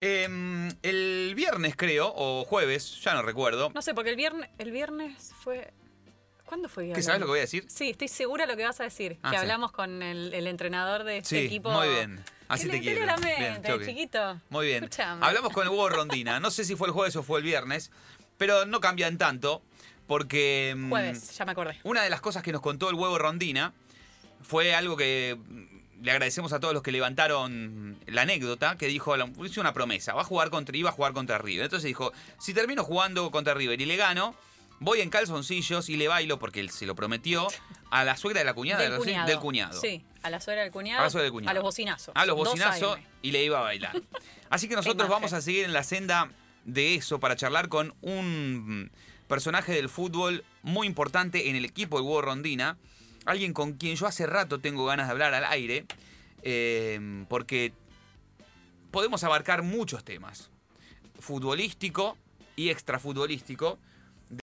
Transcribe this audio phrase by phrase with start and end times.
[0.00, 3.70] Em, el viernes, creo, o jueves, ya no recuerdo.
[3.74, 5.72] No sé, porque el viernes, el viernes fue.
[6.46, 6.90] ¿Cuándo fue?
[6.92, 7.64] ¿Qué sabes lo que voy a decir?
[7.68, 9.18] Sí, estoy segura lo que vas a decir.
[9.22, 9.42] Ah, que sí.
[9.42, 11.70] hablamos con el, el entrenador de este Sí, equipo.
[11.70, 12.24] muy bien.
[12.48, 13.04] Así te quiero.
[13.06, 14.40] la Bien, mente, chiquito.
[14.48, 14.82] Muy bien.
[14.84, 15.24] Escuchame.
[15.24, 16.40] Hablamos con el huevo Rondina.
[16.40, 17.92] No sé si fue el jueves o fue el viernes,
[18.38, 19.62] pero no cambian tanto
[20.08, 21.78] porque mm, Jueves, ya me acordé.
[21.84, 23.72] una de las cosas que nos contó el huevo Rondina
[24.42, 25.38] fue algo que
[26.02, 29.14] le agradecemos a todos los que levantaron la anécdota, que dijo,
[29.44, 31.64] hizo una promesa, va a jugar contra, iba a jugar contra River.
[31.64, 34.34] Entonces dijo, si termino jugando contra River y le gano,
[34.78, 37.48] voy en calzoncillos y le bailo, porque él se lo prometió,
[37.90, 39.26] a la suegra de la cuñada, Del cuñado.
[39.26, 39.80] del cuñado.
[39.80, 41.00] Sí, a la suegra del cuñado.
[41.00, 41.50] A la suegra del cuñado.
[41.50, 42.12] A los bocinazos.
[42.16, 44.00] A los 2 bocinazos y le iba a bailar.
[44.48, 46.30] Así que nosotros vamos a seguir en la senda
[46.64, 48.90] de eso para charlar con un
[49.28, 52.78] personaje del fútbol muy importante en el equipo de Hugo Rondina.
[53.26, 55.86] Alguien con quien yo hace rato tengo ganas de hablar al aire.
[56.42, 57.72] eh, porque
[58.90, 60.50] podemos abarcar muchos temas.
[61.18, 62.16] Futbolístico
[62.56, 63.78] y extrafutbolístico.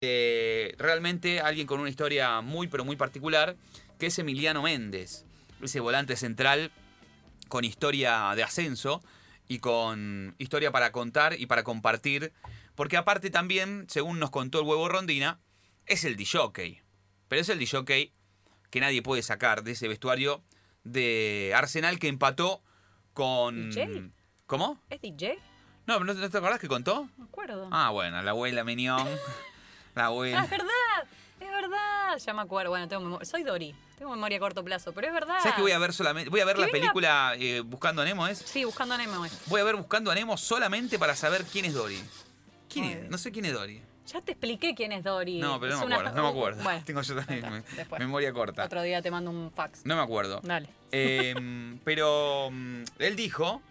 [0.01, 3.55] De realmente alguien con una historia muy pero muy particular.
[3.99, 5.25] Que es Emiliano Méndez.
[5.61, 6.71] Ese volante central
[7.47, 9.01] con historia de ascenso
[9.47, 12.31] y con historia para contar y para compartir.
[12.75, 15.39] Porque aparte también, según nos contó el huevo Rondina,
[15.87, 16.83] es el DJ.
[17.27, 18.11] Pero es el DJ
[18.69, 20.41] que nadie puede sacar de ese vestuario
[20.83, 22.61] de Arsenal que empató
[23.13, 23.69] con...
[23.71, 24.09] DJ?
[24.45, 24.79] ¿Cómo?
[24.89, 25.37] ¿Es DJ?
[25.85, 27.09] No, ¿no, no te acordás que contó?
[27.17, 27.69] Me acuerdo.
[27.71, 29.07] Ah, bueno, la abuela Menión.
[29.95, 30.43] La Ah, abuela.
[30.43, 30.67] es verdad,
[31.39, 32.17] es verdad.
[32.23, 32.69] Ya me acuerdo.
[32.69, 33.25] Bueno, tengo memoria.
[33.25, 33.73] Soy Dori.
[33.97, 35.37] Tengo memoria a corto plazo, pero es verdad.
[35.39, 36.29] ¿Sabes que voy a ver solamente?
[36.29, 38.37] Voy a ver la película eh, Buscando a Nemo, ¿es?
[38.37, 39.25] Sí, buscando a Nemo.
[39.25, 39.33] es.
[39.47, 41.99] Voy a ver Buscando a Nemo solamente para saber quién es Dory.
[42.69, 43.09] ¿Quién es?
[43.09, 43.81] No sé quién es Dory.
[44.07, 45.39] Ya te expliqué quién es Dori.
[45.39, 46.15] No, pero no me una- acuerdo.
[46.15, 46.63] No me acuerdo.
[46.63, 48.63] Bueno, Tengo yo también me- memoria corta.
[48.65, 49.85] Otro día te mando un fax.
[49.85, 50.39] No me acuerdo.
[50.43, 50.69] Dale.
[50.91, 51.33] Eh,
[51.83, 53.61] pero mm, él dijo,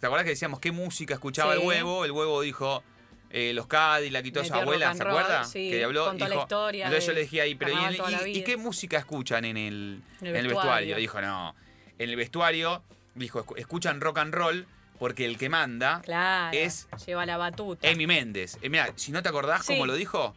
[0.00, 1.60] ¿te acuerdas que decíamos qué música escuchaba Sí.
[1.60, 2.04] el huevo?
[2.04, 2.82] El huevo dijo
[3.30, 5.44] eh, los Cadillac y toda esa Metió abuela, ¿se acuerda?
[5.44, 8.44] sí, que habló, contó la dijo- historia Entonces yo le dije ahí, pero ¿y, la
[8.44, 10.96] qué música escuchan en el, En en el vestuario.
[10.96, 11.54] Dijo, no,
[11.98, 12.82] en el vestuario,
[13.14, 14.66] dijo, "escu- escuchan rock and roll
[14.98, 16.56] porque el que manda Claro.
[16.56, 17.86] es Lleva la batuta.
[17.88, 18.58] Emi Méndez.
[18.62, 19.74] Eh, mira, si no te acordás Sí.
[19.74, 20.34] cómo lo dijo,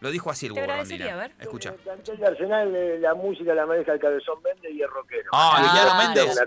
[0.00, 1.32] lo dijo así el huevo a ver.
[1.38, 1.68] Escucha.
[1.70, 5.30] El plantel de Arsenal, eh, la música la maneja el Cabezón Méndez y el rockero.
[5.32, 6.38] Ah, Emiliano Ah, Méndez.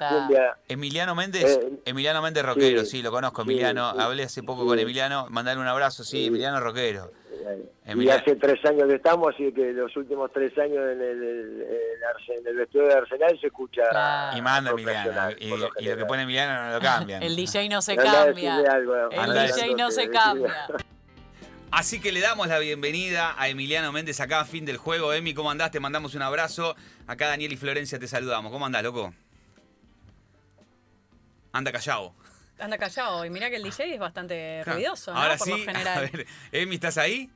[0.67, 3.93] Emiliano Méndez, Eh, Emiliano Méndez Roquero, sí, sí, lo conozco, Emiliano.
[3.93, 4.67] sí, Hablé hace poco sí.
[4.67, 6.25] con Emiliano, mandarle un abrazo, sí, Sí.
[6.27, 7.11] Emiliano Roquero.
[7.47, 11.23] Eh, y hace tres años que estamos, así que los últimos tres años en el,
[11.23, 13.84] el- el Arse- en el vestuario de Arsenal se escucha.
[14.35, 17.22] Y manda Emiliano, y, lo y lo que pone Emiliano no lo cambian.
[17.23, 18.56] El DJ no se cambia.
[18.72, 20.68] algo, El Andá DJ no se cambia.
[21.72, 25.12] Así que le damos la bienvenida a Emiliano Méndez acá a fin del juego.
[25.13, 25.72] Emi, ¿cómo andás?
[25.72, 26.73] Te mandamos un abrazo.
[27.06, 28.50] Acá Daniel y Florencia te saludamos.
[28.52, 29.13] ¿Cómo andás, loco?
[31.52, 32.13] Anda callado.
[32.59, 33.25] Anda callado.
[33.25, 35.21] Y mirá que el DJ es bastante ruidoso, ¿no?
[35.21, 35.97] Ahora Por sí, lo general.
[35.97, 37.29] a ver, Emi, ¿estás ahí?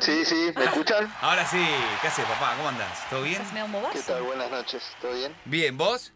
[0.00, 1.12] Sí, sí, ¿me escuchan?
[1.20, 1.64] Ahora sí.
[2.02, 2.54] ¿Qué haces, papá?
[2.56, 3.08] ¿Cómo andás?
[3.08, 3.36] ¿Todo bien?
[3.36, 3.92] ¿Estás medio un bobazo?
[3.94, 4.22] ¿Qué tal?
[4.22, 5.34] Buenas noches, ¿todo bien?
[5.46, 6.12] Bien, ¿vos?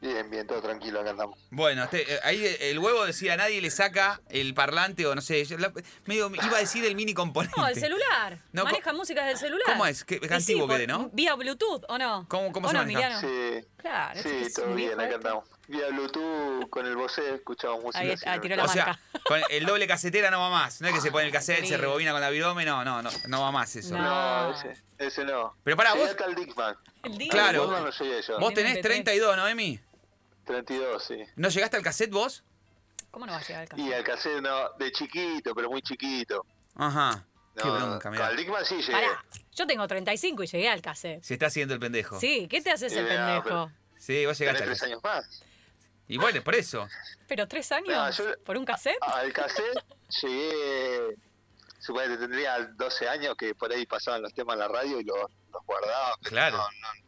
[0.00, 1.38] Bien, bien, todo tranquilo, acá andamos.
[1.50, 5.42] Bueno, este, eh, ahí el huevo decía, nadie le saca el parlante o no sé,
[5.46, 5.72] yo la-
[6.04, 7.58] medio iba a decir el mini componente.
[7.58, 8.38] No, el celular.
[8.52, 9.66] No, Maneja música desde el celular.
[9.66, 10.04] ¿Cómo es?
[10.04, 11.08] ¿Qué- Y antiguo por- quede, no?
[11.14, 12.26] Vía Bluetooth, ¿o no?
[12.28, 13.18] ¿Cómo- cómo ¿O se no, maneja?
[13.20, 13.20] Emiliano?
[13.62, 15.16] Sí, Claro, este sí, es todo un bien, viejo acá este.
[15.28, 15.44] andamos.
[15.68, 17.98] Vía Bluetooth con el Bose escuchamos música.
[17.98, 20.80] Ahí- así ah, que- tiró la O sea, con el doble casetera no va más.
[20.80, 23.10] No es que se pone el cassette, se rebobina con la virome, no, no, no,
[23.28, 23.96] no va más eso.
[23.96, 24.02] No.
[24.02, 25.56] No, ese, ese no.
[25.64, 26.76] Pero pará, Llegué vos- hasta el Dickman.
[27.02, 27.30] El día.
[27.30, 27.60] Claro.
[27.66, 28.38] Goldman no llegué yo.
[28.38, 28.82] Vos tenés MP3.
[28.82, 29.80] 32, ¿no, Emi?
[30.44, 31.16] 32, sí.
[31.36, 32.44] ¿No llegaste al cassette vos?
[33.10, 33.94] ¿Cómo no va a llegar al Y cassette?
[33.96, 36.44] al cassette no, de chiquito, pero muy chiquito.
[36.76, 37.24] Ajá.
[37.56, 38.26] Qué No, bronca, mirá.
[38.26, 38.92] Al Dickman sí llegué.
[38.92, 41.22] Pará, yo tengo 35 y llegué al cassette.
[41.22, 42.20] Se está haciendo el pendejo.
[42.20, 43.72] Sí, ¿qué te haces el Eh, no, pendejo?
[43.98, 44.92] Sí, vos Tenés llegaste al tres cassette.
[44.92, 45.42] años más.
[46.08, 46.88] Y bueno, por eso.
[47.28, 47.88] ¿Pero tres años?
[47.88, 48.98] No, yo- ¿Por un cassette?
[49.02, 49.84] Al cassette
[50.22, 51.16] llegué,
[51.80, 55.18] suponete, tendría 12 años que por ahí pasaban los temas en la radio y los,
[55.52, 56.14] los guardaba.
[56.22, 56.56] pero Claro.
[56.58, 57.06] No, no.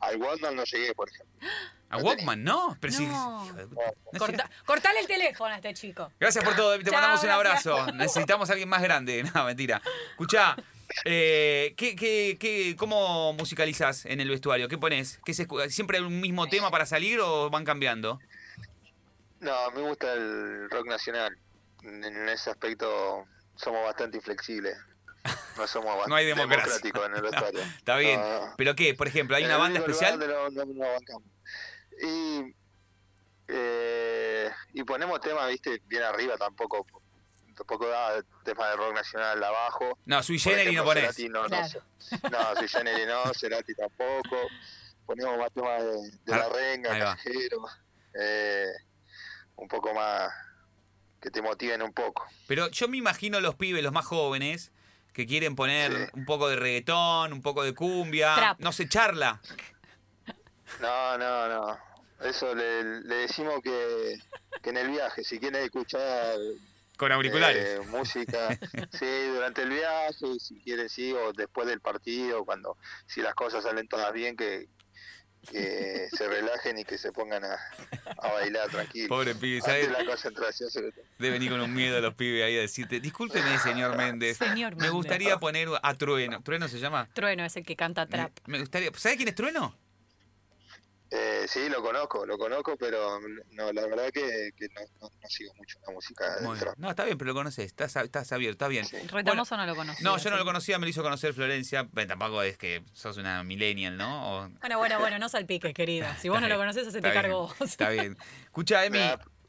[0.00, 1.48] Al Walkman no llegué, por ejemplo.
[1.90, 2.42] ¿A Walkman?
[2.44, 2.98] No, pero.
[3.00, 3.46] No
[4.18, 6.10] Corta- cortale el teléfono a este chico.
[6.20, 7.66] Gracias por todo, te Chao, mandamos un gracias.
[7.66, 7.92] abrazo.
[7.92, 9.22] Necesitamos a alguien más grande.
[9.34, 9.80] No, mentira.
[10.10, 10.56] Escuchá,
[11.04, 14.68] eh, ¿qué, qué, qué, ¿cómo musicalizás en el vestuario?
[14.68, 15.20] ¿Qué pones?
[15.24, 18.20] ¿Qué se ¿Siempre hay un mismo tema para salir o van cambiando?
[19.40, 21.36] No, me gusta el rock nacional.
[21.82, 23.26] En ese aspecto
[23.56, 24.76] somos bastante inflexibles.
[25.56, 26.90] No somos No hay bastante democracia.
[26.90, 27.60] democráticos en el vestuario.
[27.60, 28.20] Está bien.
[28.20, 28.54] No.
[28.56, 28.94] ¿Pero qué?
[28.94, 30.18] Por ejemplo, ¿hay una banda especial?
[32.02, 32.54] Y,
[33.48, 36.86] eh, y ponemos temas, viste, bien arriba tampoco.
[37.56, 39.98] Tampoco da temas de rock nacional abajo.
[40.06, 41.02] No, Sui Generis no ponés.
[41.04, 41.68] Cerati no, no, Claro.
[41.68, 41.80] sé.
[42.30, 44.36] no, Sui Generis no, Cerati tampoco.
[45.06, 45.92] Ponemos más temas de,
[46.24, 47.64] de Ah, la renga, cajero.
[48.18, 48.66] Eh,
[49.56, 50.32] un poco más
[51.20, 52.26] que te motiven un poco.
[52.46, 54.72] Pero yo me imagino los pibes, los más jóvenes,
[55.12, 56.10] que quieren poner Sí.
[56.14, 58.60] un poco de reggaetón, un poco de cumbia, Trap.
[58.60, 59.40] no sé, charla.
[60.80, 61.78] No, no, no.
[62.20, 64.16] Eso le, le decimos que,
[64.62, 66.36] que en el viaje, si quieren escuchar
[66.96, 67.80] Con auriculares.
[67.80, 68.48] eh, música,
[68.98, 72.76] sí, durante el viaje, si quieren, sí, o después del partido, cuando
[73.06, 74.68] si las cosas salen todas bien, que,
[75.50, 77.58] que se relajen y que se pongan a,
[78.18, 79.08] a bailar tranquilo.
[79.08, 79.90] Pobre pibe, ¿sabes?
[79.90, 80.70] la concentración.
[81.18, 84.36] De venir con un miedo a los pibes ahí a decirte, discúlpeme, señor Méndez.
[84.38, 84.92] Señor Me Méndez.
[84.92, 86.42] gustaría poner a Trueno.
[86.42, 87.08] ¿Trueno se llama?
[87.12, 88.30] Trueno es el que canta trap.
[88.46, 88.90] Me gustaría.
[88.96, 89.76] ¿Sabes quién es Trueno?
[91.16, 93.20] Eh, sí, lo conozco, lo conozco, pero
[93.52, 96.76] no, la verdad que, que no, no- no sigo mucho la música del trap.
[96.76, 97.66] No, está bien, pero lo conoces.
[97.66, 98.84] Estás, estás abierto, está bien.
[98.84, 98.96] Sí.
[99.06, 100.02] Retamoso no lo conocía.
[100.02, 101.84] No, yo no lo conocía, me lo hizo conocer Florencia.
[101.92, 104.38] Bueno, tampoco es que sos una millennial, ¿no?
[104.44, 106.16] O- Bueno, bueno, bueno, no salpiques, querida.
[106.16, 107.60] Si vos no lo conoces, se está te bien, cargó vos.
[107.60, 108.16] Está bien.
[108.46, 108.98] Escucha, Emi,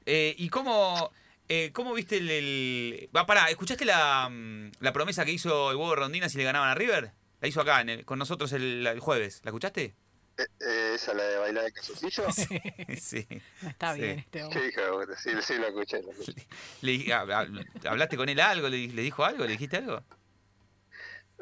[0.05, 1.09] eh, ¿y cómo,
[1.49, 5.77] eh, cómo viste el, el- Va, pará, ¿escuchaste la, mm, la promesa que hizo el
[5.77, 7.11] huevo Rondina si le ganaban a River?
[7.41, 9.41] La hizo acá, en el- con nosotros el, el jueves.
[9.43, 9.95] ¿La escuchaste?
[10.37, 12.23] Eh, eh, ¿Esa la de bailar en calzoncillo?
[12.99, 13.27] sí.
[13.61, 14.01] No está Sí.
[14.01, 14.59] bien este hombre.
[14.61, 15.17] ¿Qué hija de?
[15.17, 16.33] Sí, sí, lo escuché, lo escuché.
[16.81, 18.67] Le dije- hab- hab- ¿Hablaste con él algo?
[18.69, 19.45] ¿Le, le dijo algo?
[19.45, 20.03] ¿Le dijiste algo?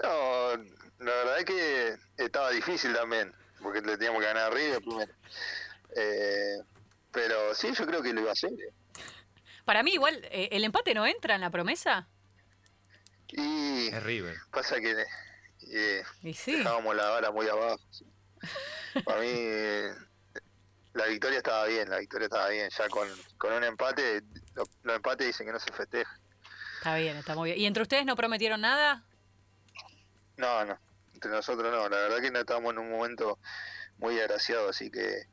[0.02, 0.56] No,
[1.00, 5.14] la verdad es que estaba difícil también, porque le teníamos que ganar a River primero.
[5.96, 6.58] Eh,
[7.12, 8.52] pero sí, yo creo que lo iba a hacer.
[9.66, 12.08] Para mí, igual, eh, ¿el empate no entra en la promesa?
[13.28, 14.38] Y Es River.
[14.52, 14.96] pasa que
[15.72, 16.54] eh, Y sí.
[16.58, 17.80] dejábamos la vara muy abajo.
[19.06, 19.92] Para mí, eh,
[20.94, 22.70] la victoria estaba bien, la victoria estaba bien.
[22.78, 23.08] Ya con,
[23.38, 24.22] con un empate,
[24.56, 26.20] lo- los empates dicen que no se festeja.
[26.78, 27.62] Está bien, está muy bien.
[27.62, 29.04] ¿Y entre ustedes no prometieron nada?
[30.38, 30.78] No, no,
[31.14, 31.90] entre nosotros no.
[31.90, 33.40] La verdad que no estamos en un momento
[33.98, 35.24] muy agraciado, así que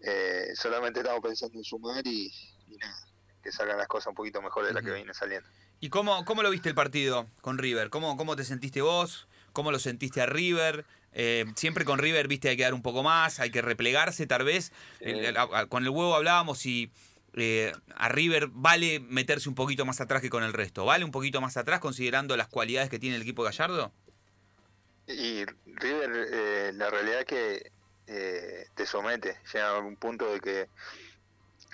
[0.00, 2.32] eh, solamente estamos pensando en sumar y,
[2.68, 2.96] y nada,
[3.42, 5.48] que salgan las cosas un poquito mejores de las que vienen saliendo.
[5.80, 7.90] ¿Y cómo, cómo lo viste el partido con River?
[7.90, 9.28] ¿Cómo, cómo te sentiste vos?
[9.52, 10.86] ¿Cómo lo sentiste a River?
[11.18, 14.44] Eh, siempre con River, viste, hay que dar un poco más, hay que replegarse tal
[14.44, 14.70] vez.
[15.00, 16.90] El- el- con el huevo hablábamos y
[17.32, 20.84] eh, a River vale meterse un poquito más atrás que con el resto.
[20.84, 23.92] ¿Vale un poquito más atrás considerando las cualidades que tiene el equipo Gallardo?
[25.06, 27.70] Y River, eh, la realidad es que
[28.74, 30.68] te somete, llega a un punto de que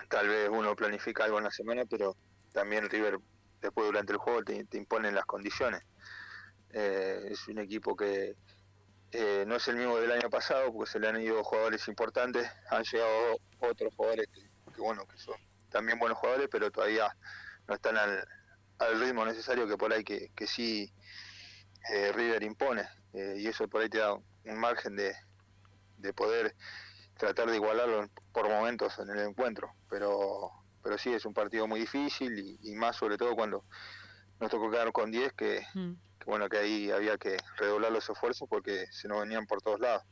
[0.09, 2.17] tal vez uno planifica algo en la semana, pero
[2.53, 3.19] también River
[3.61, 5.83] después durante el juego te, te imponen las condiciones.
[6.73, 8.35] Eh, es un equipo que
[9.12, 12.50] eh, no es el mismo del año pasado porque se le han ido jugadores importantes,
[12.70, 15.37] han llegado otros jugadores que, bueno, que son
[15.70, 17.14] también buenos jugadores, pero todavía
[17.69, 18.26] no están al,
[18.79, 20.93] al ritmo necesario que por ahí que, que sí
[21.93, 25.15] eh, River impone eh, y eso por ahí te da un margen de,
[25.99, 26.55] de poder
[27.19, 30.50] tratar de igualarlo por momentos en el encuentro pero
[30.82, 33.65] pero sí es un partido muy difícil y, y más sobre todo cuando
[34.41, 35.93] nos tocó quedar con 10 que, Mm.
[36.24, 39.80] Que bueno que ahí había que redoblar los esfuerzos porque se nos venían por todos
[39.80, 40.02] lados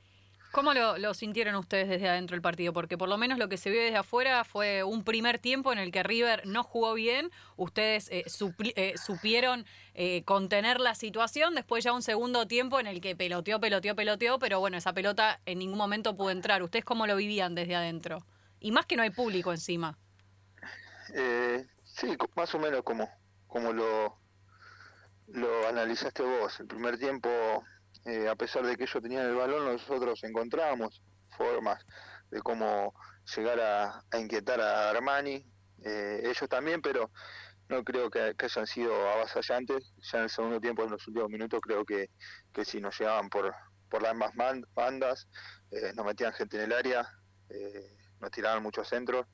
[0.52, 2.72] ¿Cómo lo, lo sintieron ustedes desde adentro del partido?
[2.72, 5.78] Porque por lo menos lo que se vio desde afuera fue un primer tiempo en
[5.78, 7.30] el que River no jugó bien.
[7.56, 8.24] Ustedes eh,
[8.74, 9.64] eh, supieron
[9.94, 11.54] eh, contener la situación.
[11.54, 14.40] Después ya un segundo tiempo en el que peloteó, peloteó, peloteó.
[14.40, 16.64] Pero bueno, esa pelota en ningún momento pudo entrar.
[16.64, 18.26] ¿Ustedes cómo lo vivían desde adentro?
[18.58, 19.98] Y más que no hay público encima.
[21.14, 23.08] Eh, sí, más o menos como,
[23.46, 24.16] como lo,
[25.32, 26.58] lo analizaste vos.
[26.60, 27.28] El primer tiempo,
[28.04, 31.02] eh, a pesar de que ellos tenían el balón, nosotros encontrábamos
[31.36, 31.84] formas
[32.30, 32.94] de cómo
[33.36, 35.44] llegar a, inquietar a Armani.
[35.84, 37.10] Eh, ellos también, pero
[37.68, 39.92] no creo que, que hayan sido avasallantes.
[40.10, 42.10] Ya en el segundo tiempo, en los últimos minutos, creo que,
[42.52, 43.54] que sí nos llegaban por,
[43.88, 44.34] por las ambas
[44.74, 45.28] bandas,
[45.70, 47.08] eh, nos metían gente en el área,
[48.20, 49.26] nos tiraban muchos centros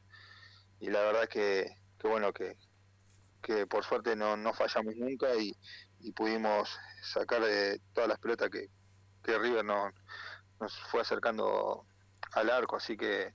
[0.81, 2.57] y la verdad es que, que bueno que,
[3.43, 5.53] que por suerte no, no fallamos nunca y,
[6.07, 8.69] y pudimos sacar de todas las pelotas que,
[9.25, 9.91] que River no,
[10.61, 11.85] nos fue acercando
[12.33, 13.35] al arco así que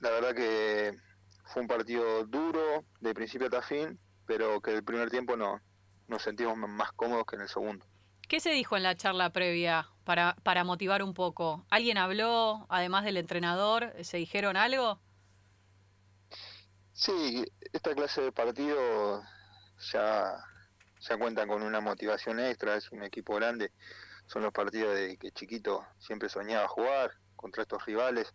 [0.00, 0.96] la verdad que
[1.44, 5.60] fue un partido duro de principio hasta fin pero que el primer tiempo no
[6.08, 7.84] nos sentimos más cómodos que en el segundo
[8.28, 11.66] ¿Qué se dijo en la charla previa para, para motivar un poco?
[11.68, 13.92] ¿Alguien habló, además del entrenador?
[14.02, 14.98] ¿Se dijeron algo?
[16.94, 19.22] Sí, esta clase de partido
[19.92, 20.38] ya,
[21.08, 23.72] ya cuentan con una motivación extra, es un equipo grande,
[24.26, 28.32] son los partidos de que chiquito siempre soñaba jugar contra estos rivales,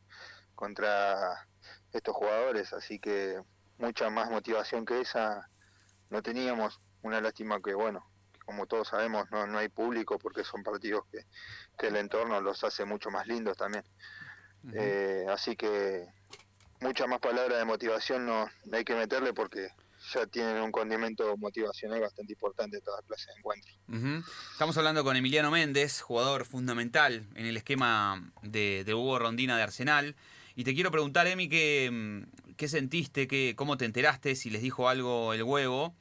[0.55, 1.47] contra
[1.91, 3.41] estos jugadores, así que
[3.77, 5.49] mucha más motivación que esa
[6.09, 10.43] no teníamos, una lástima que bueno, que como todos sabemos no, no hay público porque
[10.43, 11.25] son partidos que,
[11.77, 13.83] que el entorno los hace mucho más lindos también.
[14.73, 16.05] Eh, así que
[16.81, 19.69] mucha más palabra de motivación no hay que meterle porque
[20.13, 23.77] ya tienen un condimento motivacional bastante importante toda clase de encuentros.
[24.51, 30.15] Estamos hablando con Emiliano Méndez, jugador fundamental en el esquema de, Hugo Rondina de Arsenal.
[30.55, 34.61] Y te quiero preguntar, Emi, ¿qué, mm, qué sentiste, qué, cómo te enteraste, si les
[34.61, 35.95] dijo algo el huevo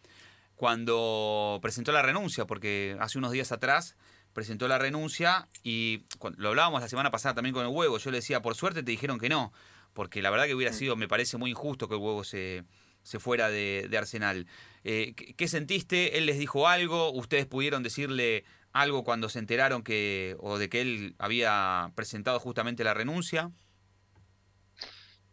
[0.57, 2.47] cuando presentó la renuncia?
[2.47, 3.97] Porque hace unos días atrás
[4.33, 6.05] presentó la renuncia y
[6.37, 7.99] lo hablábamos la semana pasada también con el huevo.
[7.99, 9.53] Yo le decía, por suerte te dijeron que no,
[9.93, 10.77] porque la verdad que hubiera mm.
[10.77, 12.65] sido, me parece muy injusto que el huevo se,
[13.09, 14.47] se fuera de, Arsenal.
[14.85, 16.19] Eh, ¿qué, sentiste?
[16.19, 17.11] ¿Él les dijo algo?
[17.11, 22.85] ¿Ustedes pudieron decirle algo cuando se enteraron que o de que él había presentado justamente
[22.85, 23.51] la renuncia?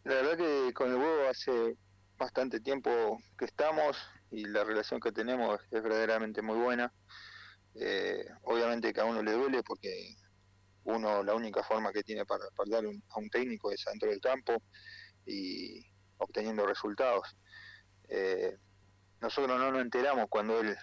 [0.06, 1.76] La verdad que con el huevo hace
[2.18, 3.98] bastante tiempo que estamos
[4.32, 6.94] y la relación que tenemos es verdaderamente muy buena.
[7.76, 10.16] Eh, obviamente que a uno le duele porque
[10.86, 14.22] uno la única forma que tiene para, para darle a un técnico es dentro del
[14.22, 14.64] campo
[15.26, 15.86] y
[16.18, 17.36] obteniendo resultados.
[18.10, 18.58] Eh,
[19.22, 20.76] nosotros no nos enteramos cuando él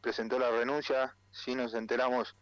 [0.00, 2.36] presentó la renuncia, sí nos enteramos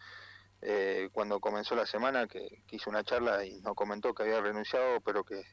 [0.60, 5.00] eh, cuando comenzó la semana que, hizo una charla y nos comentó que había renunciado,
[5.00, 5.44] pero que,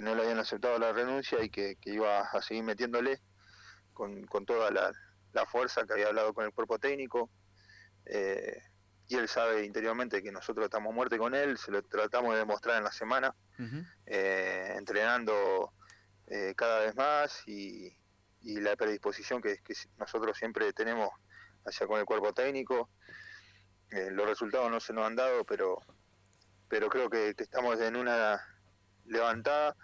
[0.00, 3.20] no le habían aceptado la renuncia y que, iba a seguir metiéndole
[3.92, 7.30] con, toda la, fuerza que había hablado con el cuerpo técnico.
[8.06, 8.58] Eh,
[9.12, 12.78] y él sabe interiormente que nosotros estamos muertos con él, se lo tratamos de demostrar
[12.78, 13.34] en la semana,
[14.06, 15.70] entrenando
[16.28, 17.94] eh, cada vez más y,
[18.40, 19.58] la predisposición que,
[19.98, 21.10] nosotros siempre tenemos
[21.66, 22.88] hacia con el cuerpo técnico.
[23.90, 25.76] Eh, los resultados no se nos han dado, pero,
[26.68, 28.42] pero creo que, estamos en una
[29.04, 29.76] levantada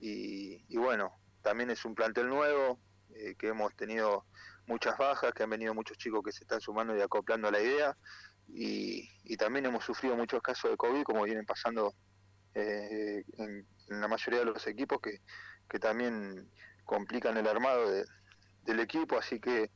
[0.00, 2.80] y, bueno, también es un plantel nuevo,
[3.14, 4.26] eh, que hemos tenido
[4.66, 7.60] muchas bajas, que han venido muchos chicos que se están sumando y acoplando a la
[7.60, 7.96] idea
[8.48, 11.92] y, también hemos sufrido muchos casos de COVID como vienen pasando
[12.54, 15.20] en, la mayoría de los equipos que,
[15.68, 16.50] que también
[16.84, 17.90] complican el armado
[18.62, 19.70] del equipo, así que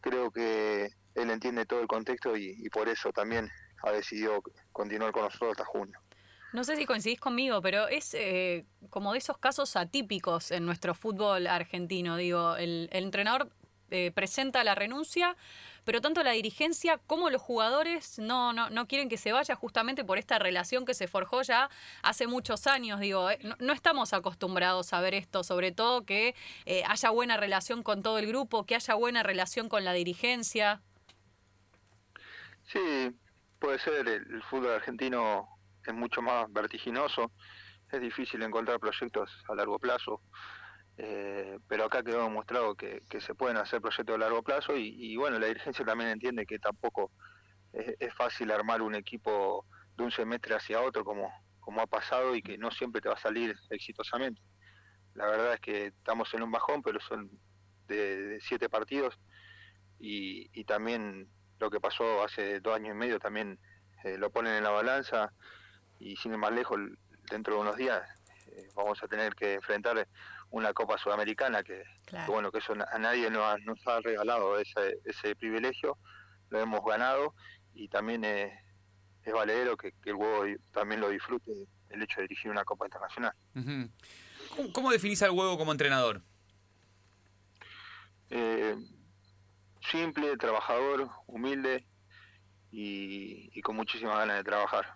[0.00, 3.48] creo que él entiende todo el contexto y, por eso también
[3.82, 5.98] ha decidido continuar con nosotros hasta junio.
[6.52, 10.94] No sé si coincidís conmigo, pero es eh, como de esos casos atípicos en nuestro
[10.94, 12.16] fútbol argentino.
[12.16, 13.50] Digo, el, el entrenador
[13.90, 15.34] eh, presenta la renuncia,
[15.88, 20.04] pero tanto la dirigencia como los jugadores no, no, no, quieren que se vaya justamente
[20.04, 21.70] por esta relación que se forjó ya
[22.02, 23.00] hace muchos años.
[23.00, 26.34] Digo, eh, no, estamos acostumbrados a ver esto, sobre todo que
[26.66, 30.82] eh, haya buena relación con todo el grupo, que haya buena relación con la dirigencia.
[32.70, 33.16] Sí,
[33.58, 35.48] puede ser, el fútbol argentino
[35.86, 37.32] es mucho más vertiginoso,
[37.90, 40.20] es difícil encontrar proyectos a largo plazo.
[41.00, 45.38] Eh, pero acá quedó demostrado que, se pueden hacer proyectos a largo plazo y, bueno,
[45.38, 47.12] la dirigencia también entiende que tampoco
[47.72, 49.64] es, fácil armar un equipo
[49.96, 53.14] de un semestre hacia otro como, como ha pasado y que no siempre te va
[53.14, 54.42] a salir exitosamente.
[55.14, 57.30] La verdad es que estamos en un bajón, pero son
[57.86, 59.16] de, siete partidos
[60.00, 61.28] y, también
[61.60, 63.58] lo que pasó hace dos años y medio también
[64.04, 65.32] eh, lo ponen en la balanza
[65.98, 66.78] y sin ir más lejos,
[67.30, 68.02] dentro de unos días
[68.48, 70.06] eh, vamos a tener que enfrentar
[70.50, 71.82] una Copa Sudamericana que,
[72.26, 75.98] bueno que eso a nadie nos ha, regalado ese, ese privilegio,
[76.50, 77.34] lo hemos ganado
[77.74, 78.52] y también es,
[79.24, 81.52] es valedero que, el huevo también lo disfrute
[81.90, 83.32] el hecho de dirigir una Copa Internacional.
[84.72, 86.22] ¿Cómo, definís al huevo como entrenador?
[88.30, 88.76] Eh,
[89.90, 91.86] simple, trabajador, humilde
[92.70, 94.94] y, con muchísimas ganas de trabajar.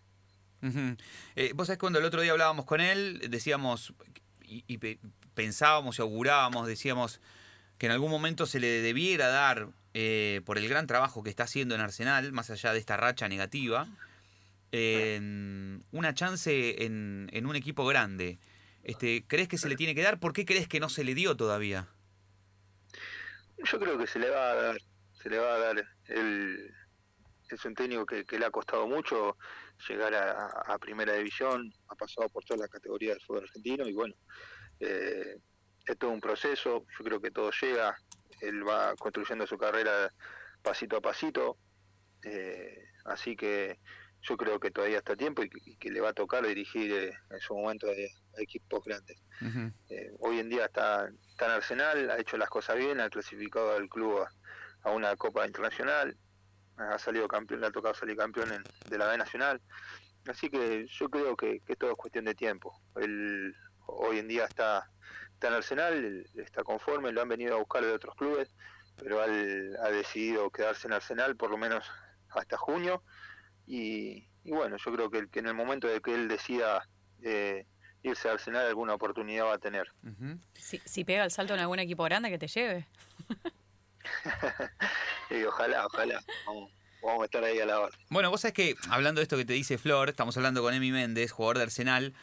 [1.34, 3.94] Eh, vos sabés cuando el otro día hablábamos con él, decíamos,
[4.44, 4.78] y,
[5.34, 7.20] pensábamos y augurábamos, decíamos
[7.78, 11.44] que en algún momento se le debiera dar, eh, por el gran trabajo que está
[11.44, 13.86] haciendo en Arsenal, más allá de esta racha negativa,
[15.90, 18.38] una chance en, en, un equipo grande.
[18.84, 20.18] Este, ¿Crees que se le tiene que dar?
[20.18, 21.88] ¿Por qué crees que no se le dio todavía?
[23.58, 24.76] Yo creo que se le va a dar,
[25.12, 25.84] se le va a dar.
[26.06, 26.74] El,
[27.54, 29.36] es un técnico que, le ha costado mucho
[29.88, 34.14] llegar a, primera división, ha pasado por toda la categoría del fútbol argentino y bueno,
[34.82, 35.36] eh,
[35.86, 37.96] es todo un proceso, yo creo que todo llega,
[38.40, 40.12] él va construyendo su carrera
[40.60, 41.56] pasito a pasito,
[42.24, 43.78] eh, así que
[44.22, 47.12] yo creo que todavía está a tiempo y que, le va a tocar dirigir eh,
[47.30, 49.20] en su momento a, equipos grandes.
[50.18, 53.88] hoy en día está, está, en Arsenal, ha hecho las cosas bien, ha clasificado al
[53.88, 54.24] club
[54.82, 56.16] a, una Copa Internacional,
[56.76, 59.60] ha salido campeón, le ha tocado salir campeón de la B Nacional.
[60.26, 62.72] Así que yo creo que, que todo es cuestión de tiempo.
[63.86, 64.90] Hoy en día está,
[65.34, 68.54] está en Arsenal, está conforme, lo han venido a buscar de otros clubes,
[68.96, 71.84] pero ha decidido quedarse en Arsenal por lo menos
[72.30, 73.02] hasta junio.
[73.66, 76.86] Y, bueno, yo creo que, que, en el momento de que él decida
[77.22, 77.66] eh,
[78.02, 79.92] irse a Arsenal alguna oportunidad va a tener.
[80.54, 82.86] Si, si pega el salto en algún equipo grande, que te lleve.
[85.30, 86.20] y ojalá, ojalá.
[86.46, 86.72] Vamos,
[87.02, 87.96] vamos a estar ahí a la hora.
[88.10, 90.90] Bueno, vos sabés que, hablando de esto que te dice Flor, estamos hablando con Emi
[90.90, 92.14] Méndez, jugador de Arsenal.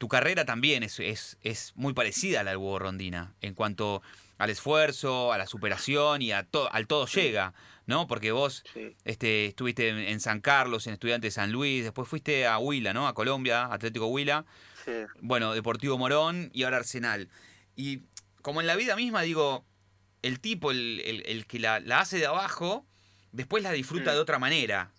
[0.00, 4.00] Tu carrera también es, es, es muy parecida a la del Hugo Rondina, en cuanto
[4.38, 7.52] al esfuerzo, a la superación y a to- al todo llega,
[7.84, 8.06] ¿no?
[8.06, 8.96] Porque vos Sí.
[9.04, 12.94] este, estuviste en, en San Carlos, en Estudiantes de San Luis, después fuiste a Huila,
[12.94, 13.06] ¿no?
[13.08, 14.46] A Colombia, Atlético Huila.
[14.86, 17.28] Sí, bueno, Deportivo Morón y ahora Arsenal.
[17.76, 17.98] Y
[18.40, 19.66] como en la vida misma, digo,
[20.22, 22.86] el tipo, el, el- el que la, la hace de abajo,
[23.32, 24.14] después la disfruta Mm.
[24.14, 24.92] de otra manera.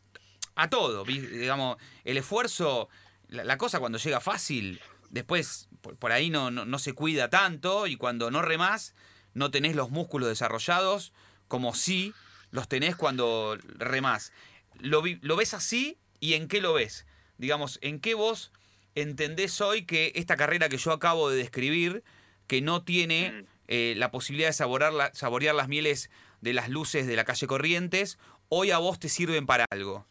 [0.53, 2.87] A todo, digamos, el esfuerzo,
[3.29, 4.79] la, la cosa cuando llega fácil,
[5.11, 8.95] después por, por ahí no, no, no se cuida tanto y cuando no remás,
[9.33, 11.13] no tenés los músculos desarrollados
[11.47, 12.13] como sí
[12.49, 14.33] los tenés cuando remás.
[14.79, 17.05] ¿Lo, ¿Lo ves así y en qué lo ves?
[17.37, 18.51] Digamos, ¿en qué vos
[18.95, 22.03] entendés hoy que esta carrera que yo acabo de describir,
[22.47, 23.45] que no tiene Mm.
[23.67, 26.09] eh, la posibilidad de saborear, la- saborear las mieles
[26.41, 28.17] de las luces de la calle Corrientes,
[28.49, 30.05] hoy a vos te sirven para algo?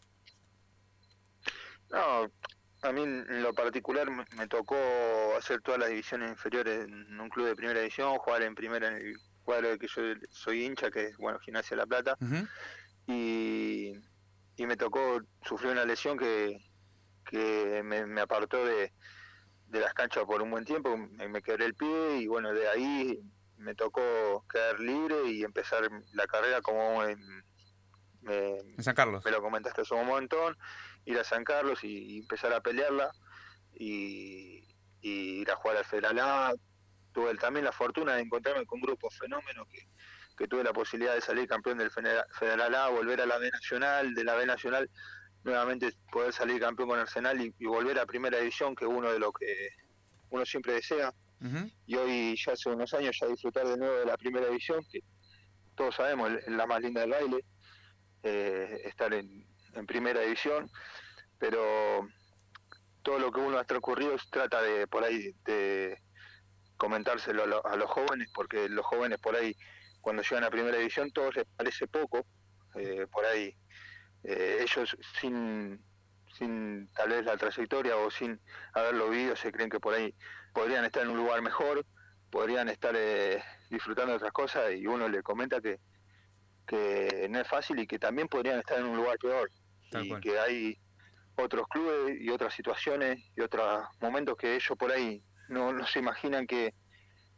[1.90, 2.30] No,
[2.82, 4.76] a mí en lo particular me, me tocó
[5.36, 8.94] hacer todas las divisiones inferiores en un club de primera división, jugar en primera en
[8.96, 12.16] el cuadro del que yo soy hincha, que es bueno Gimnasia La Plata,
[13.06, 13.92] y,
[14.56, 16.58] y me tocó sufrir una lesión que,
[17.24, 18.92] que me, me apartó de,
[19.66, 22.68] de las canchas por un buen tiempo, me, me quebré el pie y bueno, de
[22.68, 23.20] ahí
[23.56, 27.44] me tocó quedar libre y empezar la carrera como en-
[28.22, 29.24] me, En San Carlos.
[29.24, 30.56] me lo comentaste hace un montón,
[31.04, 33.10] ir a San Carlos y, y empezar a pelearla
[33.74, 34.64] y,
[35.00, 36.52] y ir a jugar al Federal A.
[37.12, 39.88] Tuve también la fortuna de encontrarme con grupos fenómenos que,
[40.36, 43.50] que tuve la posibilidad de salir campeón del Federa- Federal A, volver a la B
[43.50, 44.88] Nacional, de la B Nacional
[45.42, 49.10] nuevamente poder salir campeón con Arsenal y, y volver a Primera División, que es uno
[49.10, 49.70] de lo que
[50.28, 51.12] uno siempre desea
[51.86, 55.00] y hoy ya hace unos años ya disfrutar de nuevo de la primera división, que
[55.74, 57.44] todos sabemos es la más linda del baile,
[58.22, 60.68] eh, estar en, en primera división,
[61.38, 62.08] pero
[63.02, 65.98] todo lo que uno ha transcurrido trata de por ahí de
[66.76, 69.54] comentárselo a, lo- a los jóvenes, porque los jóvenes por ahí
[70.00, 72.26] cuando llegan a primera división todo les parece poco,
[72.74, 73.54] eh, por ahí
[74.24, 75.84] eh, ellos sin
[76.38, 78.40] sin tal vez la trayectoria o sin
[78.72, 80.14] haberlo vivido se creen que por ahí
[80.54, 81.84] podrían estar en un lugar mejor,
[82.30, 85.80] podrían estar eh, disfrutando de otras cosas y uno le comenta que,
[86.66, 89.50] que no es fácil y que también podrían estar en un lugar peor
[89.90, 90.20] Tal y cual.
[90.20, 90.78] que hay
[91.36, 95.98] otros clubes y otras situaciones y otros momentos que ellos por ahí no, no se
[95.98, 96.74] imaginan que,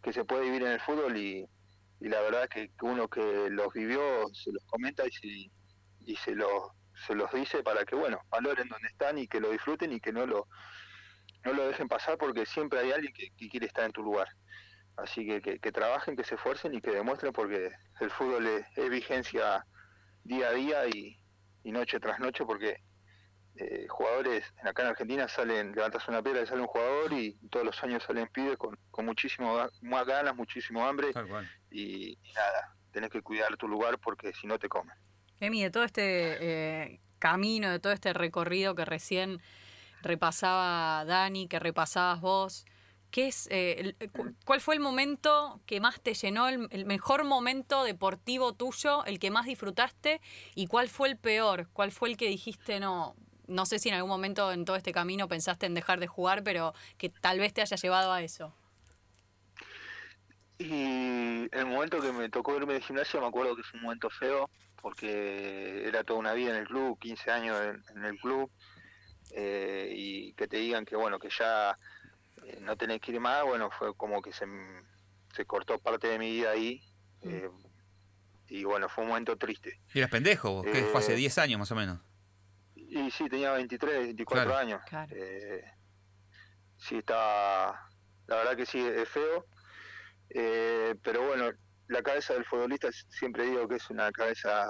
[0.03, 1.47] que se puede vivir en el fútbol y,
[2.01, 4.01] y la verdad que, que uno que los vivió
[4.33, 5.51] se los comenta y se,
[6.07, 6.51] y se los
[7.07, 10.13] se los dice para que bueno valoren donde están y que lo disfruten y que
[10.13, 10.47] no lo
[11.45, 14.29] no lo dejen pasar porque siempre hay alguien que, que quiere estar en tu lugar
[14.97, 18.67] así que, que que trabajen que se esfuercen y que demuestren porque el fútbol es,
[18.77, 19.65] es vigencia
[20.25, 21.22] día a día y,
[21.65, 22.83] y noche tras noche porque
[23.57, 27.39] eh, jugadores en acá en Argentina salen levantas una piedra y sale un jugador y
[27.51, 31.13] todos los años salen pibes con, con muchísimo más ganas muchísimo hambre
[31.71, 34.95] y nada tenés que cuidar tu lugar porque si no te comen.
[35.41, 36.03] Emi, de todo este
[36.41, 39.41] eh, camino, de todo este recorrido que recién
[40.03, 42.65] repasaba Dani, que repasabas vos,
[43.13, 47.85] ¿qué es, eh, cu- ¿cuál fue el momento que más te llenó, el, mejor momento
[47.85, 50.21] deportivo tuyo, el que más disfrutaste?
[50.57, 51.69] ¿Y cuál fue el peor?
[51.73, 53.15] ¿Cuál fue el que dijiste, no,
[53.47, 56.43] no sé si en algún momento en todo este camino pensaste en dejar de jugar,
[56.43, 58.53] pero que tal vez te haya llevado a eso?
[60.59, 64.09] Y el momento que me tocó irme de gimnasia me acuerdo que fue un momento
[64.11, 64.49] feo
[64.81, 67.57] porque era toda una vida en el club, 15 años
[67.95, 68.51] en, el club
[69.33, 71.77] eh, y que te digan que bueno que ya eh,
[72.61, 74.47] no tenés que ir más, bueno fue como que se,
[75.35, 76.81] se cortó parte de mi vida ahí
[77.23, 77.49] eh,
[78.49, 79.81] y bueno fue un momento triste.
[79.95, 82.01] Y eras pendejo, vos, que fue hace Eh, 10 años más o menos.
[82.75, 84.59] Y sí, tenía 23, 24 Claro.
[84.59, 84.83] años.
[84.87, 85.11] Claro.
[85.17, 85.65] Eh,
[86.77, 87.89] sí, estaba.
[88.27, 89.47] La verdad que sí, es feo.
[90.29, 91.51] Eh, pero bueno,
[91.89, 94.67] la cabeza del futbolista siempre digo que es una cabeza.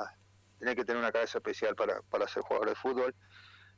[0.60, 3.14] Tenés que tener una cabeza especial para, para ser jugador de fútbol.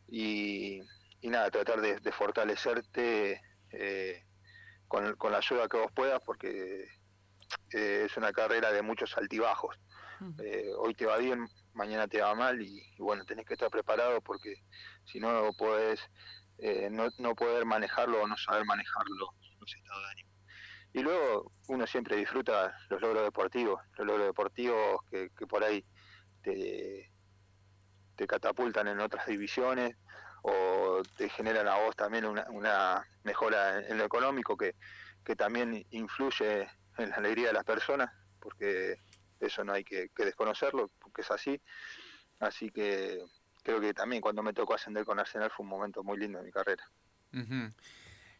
[0.08, 0.80] Y,
[1.22, 3.40] y nada, tratar de, de fortalecerte
[3.76, 4.24] eh,
[4.88, 6.88] con, con la ayuda que vos puedas, porque
[7.72, 9.76] eh, es una carrera de muchos altibajos.
[10.38, 13.68] Eh, hoy te va bien, mañana te va mal y, y bueno, tenés que estar
[13.70, 14.54] preparado porque
[15.04, 16.00] si no podés
[16.90, 20.30] no, no poder manejarlo o no saber manejarlo los estados de ánimo.
[20.92, 25.84] Y luego uno siempre disfruta los logros deportivos, los logros deportivos que, que por ahí
[26.42, 27.10] te,
[28.16, 29.96] te catapultan en otras divisiones
[30.46, 34.74] o te generan a vos también una, una mejora en, lo económico que,
[35.24, 38.98] que también influye en la alegría de las personas, porque
[39.40, 41.58] eso no hay que, desconocerlo, porque es así.
[42.40, 43.24] Así que
[43.62, 46.44] creo que también cuando me tocó ascender con Arsenal fue un momento muy lindo de
[46.44, 46.84] mi carrera.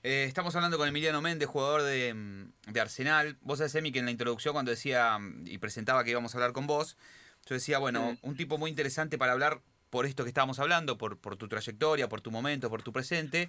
[0.02, 3.38] Eh, estamos hablando con Emiliano Méndez, jugador de, de, Arsenal.
[3.40, 6.52] Vos sabés, Emi, que en la introducción cuando decía y presentaba que íbamos a hablar
[6.52, 6.98] con vos,
[7.46, 9.62] yo decía, bueno, un tipo muy interesante para hablar
[9.94, 13.48] por esto que estábamos hablando, por, por tu trayectoria, por tu momento, por tu presente.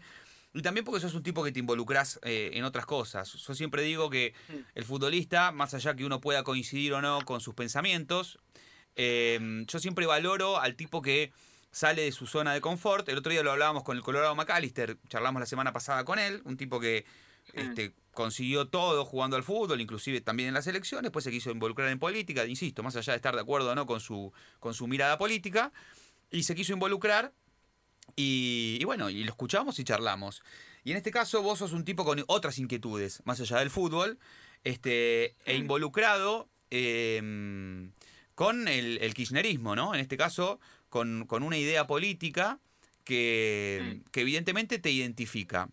[0.53, 3.33] Y también porque sos un tipo que te involucras eh, en otras cosas.
[3.33, 4.35] Yo siempre digo que
[4.75, 8.37] el futbolista, más allá que uno pueda coincidir o no con sus pensamientos,
[8.95, 11.33] eh, yo siempre valoro al tipo que
[11.71, 13.09] sale de su zona de confort.
[13.09, 16.43] El otro día lo hablábamos con el Colorado McAllister, charlamos la semana pasada con él,
[16.45, 17.05] un tipo que
[17.53, 21.89] este, consiguió todo jugando al fútbol, inclusive también en las elecciones, después se quiso involucrar
[21.89, 24.87] en política, insisto, más allá de estar de acuerdo o no con su, con su
[24.87, 25.71] mirada política,
[26.35, 27.33] y se quiso involucrar,
[28.15, 30.43] y, bueno, y lo escuchamos y charlamos.
[30.83, 34.19] Y en este caso vos sos un tipo con otras inquietudes, más allá del fútbol,
[34.63, 37.91] este, e involucrado em,
[38.35, 39.95] con el, el kirchnerismo, ¿no?
[39.95, 42.59] En este caso, con, una idea política
[43.03, 45.69] que, que, evidentemente te identifica.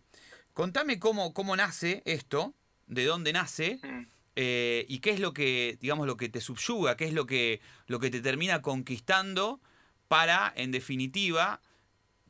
[0.53, 2.53] Contame cómo, cómo nace esto,
[2.87, 3.79] de dónde nace,
[4.35, 7.61] eh, y qué es lo que, digamos, lo que te subyuga, qué es lo que,
[7.87, 9.61] lo que te termina conquistando
[10.13, 11.59] para, en definitiva,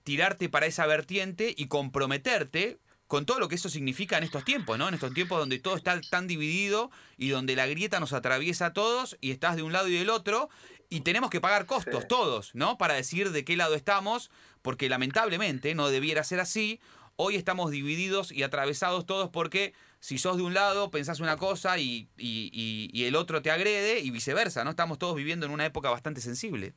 [0.06, 4.78] tirarte para esa vertiente y comprometerte con todo lo que eso significa en estos tiempos,
[4.78, 4.88] ¿no?
[4.88, 8.74] En estos tiempos donde todo está tan dividido y donde la grieta nos atraviesa a
[8.74, 10.50] todos y estás de un lado y del otro
[10.90, 12.78] y tenemos que pagar costos todos, ¿no?
[12.78, 16.80] Para decir de qué lado estamos, porque lamentablemente no debiera ser así.
[17.18, 21.80] Hoy estamos divididos y atravesados todos porque si sos de un lado pensás una cosa
[21.80, 24.70] y, y, el otro te agrede y viceversa, ¿no?
[24.70, 26.76] Estamos todos viviendo en una época bastante sensible.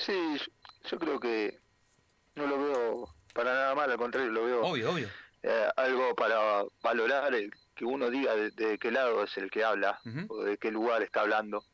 [0.00, 0.40] Sí,
[0.90, 1.58] yo creo que
[2.34, 5.08] no lo veo para nada mal, al contrario, lo veo obvio, obvio.
[5.42, 9.98] Eh, algo para valorar el que uno diga de, qué lado es el que habla
[10.28, 11.64] o de qué lugar está hablando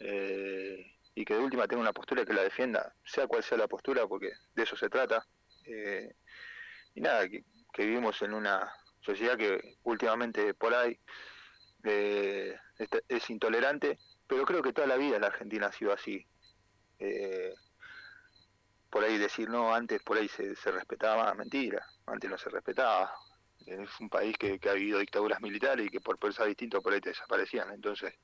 [0.00, 3.68] eh, y que de última tenga una postura que la defienda, sea cual sea la
[3.68, 5.26] postura, porque de eso se trata.
[5.66, 6.14] Eh,
[6.94, 7.44] y nada, que,
[7.76, 10.98] vivimos en una sociedad que últimamente por ahí
[11.84, 16.26] es intolerante, pero creo que toda la vida en la Argentina ha sido así.
[18.90, 23.12] Por ahí decir, no, antes por ahí se, respetaba, mentira, antes no se respetaba.
[23.66, 27.00] Es un país que, ha vivido dictaduras militares y que por pensar distinto por ahí
[27.00, 27.70] te desaparecían.
[27.72, 28.14] Entonces,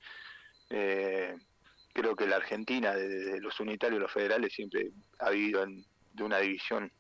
[0.70, 1.37] eh,
[1.92, 6.90] creo que la Argentina, desde los unitarios los federales, siempre ha vivido de una división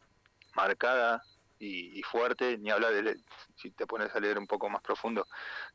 [0.54, 1.22] marcada
[1.58, 3.16] y, fuerte, ni hablar de,
[3.56, 5.26] si te pones a leer un poco más profundo,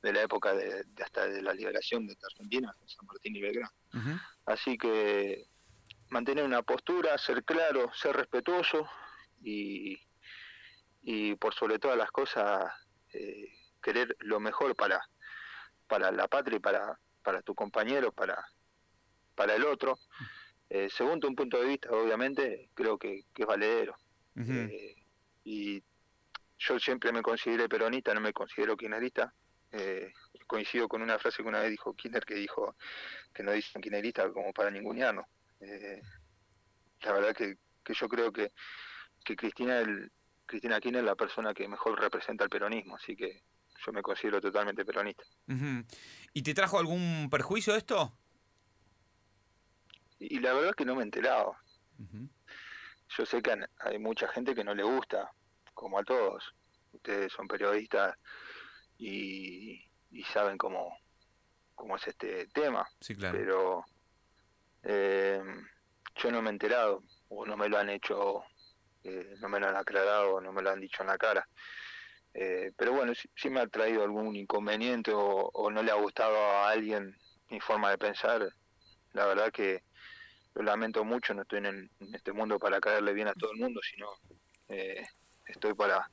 [0.03, 3.71] de la época de, hasta de la liberación de Argentina, San Martín y Belgrano.
[4.45, 5.47] Así que
[6.09, 8.87] mantener una postura, ser claro, ser respetuoso
[9.41, 9.99] y,
[11.01, 12.71] y por sobre todas las cosas
[13.13, 13.47] eh,
[13.81, 15.01] querer lo mejor para,
[15.87, 18.43] para la patria y para, para tu compañero, para,
[19.35, 19.97] para el otro.
[20.69, 23.95] Eh, según un punto de vista, obviamente, creo que, es valedero.
[24.35, 24.95] Eh,
[25.43, 25.83] y
[26.59, 29.33] yo siempre me consideré peronista, no me considero kirchnerista.
[29.71, 30.11] Eh,
[30.47, 32.75] coincido con una frase que una vez dijo Kirchner, que dijo
[33.33, 35.25] que no dicen kirchnerista como para ningunearnos.
[35.61, 36.01] Eh,
[37.01, 38.51] la verdad que, que yo creo que,
[39.23, 40.11] que Cristina, el,
[40.45, 43.43] Cristina Kirchner es la persona que mejor representa el peronismo, así que
[43.85, 45.23] yo me considero totalmente peronista.
[46.33, 48.13] ¿Y te trajo algún perjuicio esto?
[50.19, 51.55] y la verdad que no me he enterado.
[53.17, 55.31] Yo sé que hay mucha gente que no le gusta,
[55.73, 56.43] como a todos.
[56.91, 58.15] Ustedes son periodistas
[58.97, 59.81] y,
[60.33, 60.97] saben cómo,
[61.75, 62.87] cómo es este tema.
[62.99, 63.37] Sí, claro.
[63.37, 63.85] Pero
[64.83, 65.41] eh,
[66.15, 68.43] yo no me he enterado, o no me lo han hecho,
[69.03, 71.47] eh, no me lo han aclarado, no me lo han dicho en la cara.
[72.33, 76.69] Eh, pero bueno, si, me ha traído algún inconveniente o, no le ha gustado a
[76.69, 77.15] alguien
[77.49, 78.47] mi forma de pensar,
[79.13, 79.83] la verdad que
[80.55, 83.81] lo lamento mucho, no estoy en, este mundo para caerle bien a todo el mundo,
[83.81, 84.07] sino
[84.67, 85.03] eh,
[85.47, 86.09] estoy para,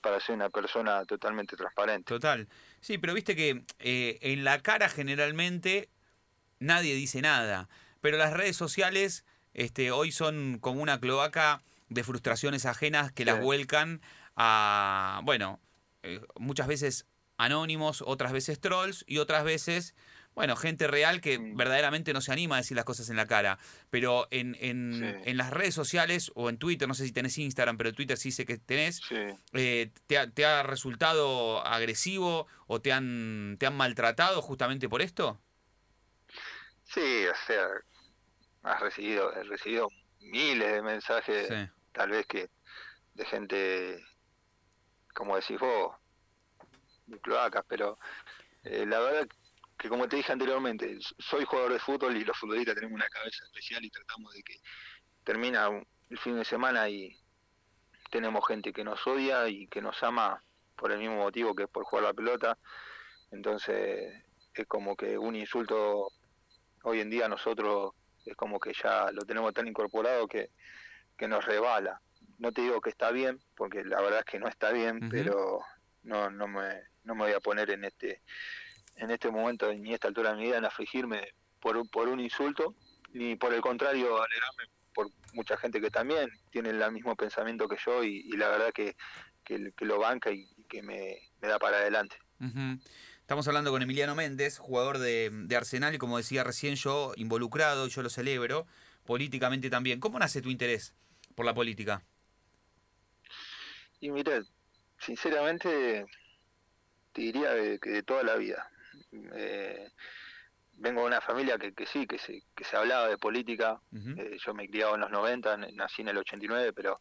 [0.00, 2.08] para ser una persona totalmente transparente.
[2.08, 2.48] Total.
[2.80, 5.88] Sí, pero viste que eh, en la cara generalmente
[6.58, 7.68] nadie dice nada,
[8.00, 13.40] pero las redes sociales este, hoy son como una cloaca de frustraciones ajenas que las
[13.40, 14.00] vuelcan
[14.36, 15.60] a, bueno,
[16.02, 19.94] eh, muchas veces anónimos, otras veces trolls y otras veces
[20.34, 23.58] bueno, gente real que verdaderamente no se anima a decir las cosas en la cara.
[23.90, 27.92] Pero en, en, las redes sociales o en Twitter, no sé si tenés Instagram, pero
[27.92, 29.00] Twitter sí sé que tenés,
[29.52, 35.40] eh, te, ha, resultado agresivo o te han, te han maltratado justamente por esto?
[36.84, 37.68] Sí, o sea,
[38.62, 39.88] has recibido, he recibido
[40.20, 41.48] miles de mensajes
[41.92, 42.50] tal vez que
[43.14, 44.04] de gente,
[45.14, 45.96] como decís vos,
[47.06, 47.98] de cloacas, pero
[48.64, 49.28] eh, la verdad
[49.76, 53.44] que como te dije anteriormente, soy jugador de fútbol y los futbolistas tenemos una cabeza
[53.46, 54.54] especial y tratamos de que
[55.24, 55.68] termina
[56.10, 57.18] el fin de semana y
[58.10, 60.42] tenemos gente que nos odia y que nos ama
[60.76, 62.58] por el mismo motivo que es por jugar la pelota.
[63.30, 64.12] Entonces
[64.52, 66.08] es como que un insulto
[66.82, 67.92] hoy en día nosotros
[68.24, 70.50] es como que ya lo tenemos tan incorporado que,
[71.16, 72.00] que nos rebala.
[72.38, 75.60] No te digo que está bien, porque la verdad es que no está bien, pero
[76.02, 78.22] no, no, me, no me voy a poner en este
[79.00, 82.74] en este momento ni esta altura de mi vida en afligirme por, por un insulto,
[83.12, 87.76] ni por el contrario alegrarme por mucha gente que también tiene el mismo pensamiento que
[87.84, 88.96] yo y, la verdad que,
[89.44, 92.16] que, lo banca y, que me, da para adelante.
[93.30, 97.86] Estamos hablando con Emiliano Méndez, jugador de, de, Arsenal y como decía recién yo, involucrado,
[97.86, 98.66] yo lo celebro,
[99.06, 100.00] políticamente también.
[100.00, 100.96] ¿Cómo nace tu interés
[101.36, 102.02] por la política?
[104.00, 104.42] Y mira,
[104.98, 106.06] sinceramente
[107.12, 108.68] te diría que de toda la vida.
[109.12, 109.88] Eh,
[110.72, 113.80] vengo de una familia que, que sí, que se, que se hablaba de política.
[113.94, 117.00] Eh, yo me he criado en los 90, nací en el 89, pero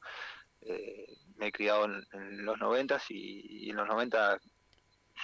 [0.61, 4.39] eh, me he criado en, los 90 y, y, en los 90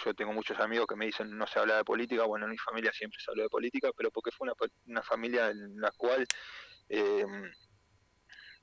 [0.03, 2.25] yo tengo muchos amigos que me dicen no se habla de política.
[2.25, 4.53] Bueno, en mi familia siempre se habló de política, pero porque fue una,
[4.88, 6.25] una familia en la cual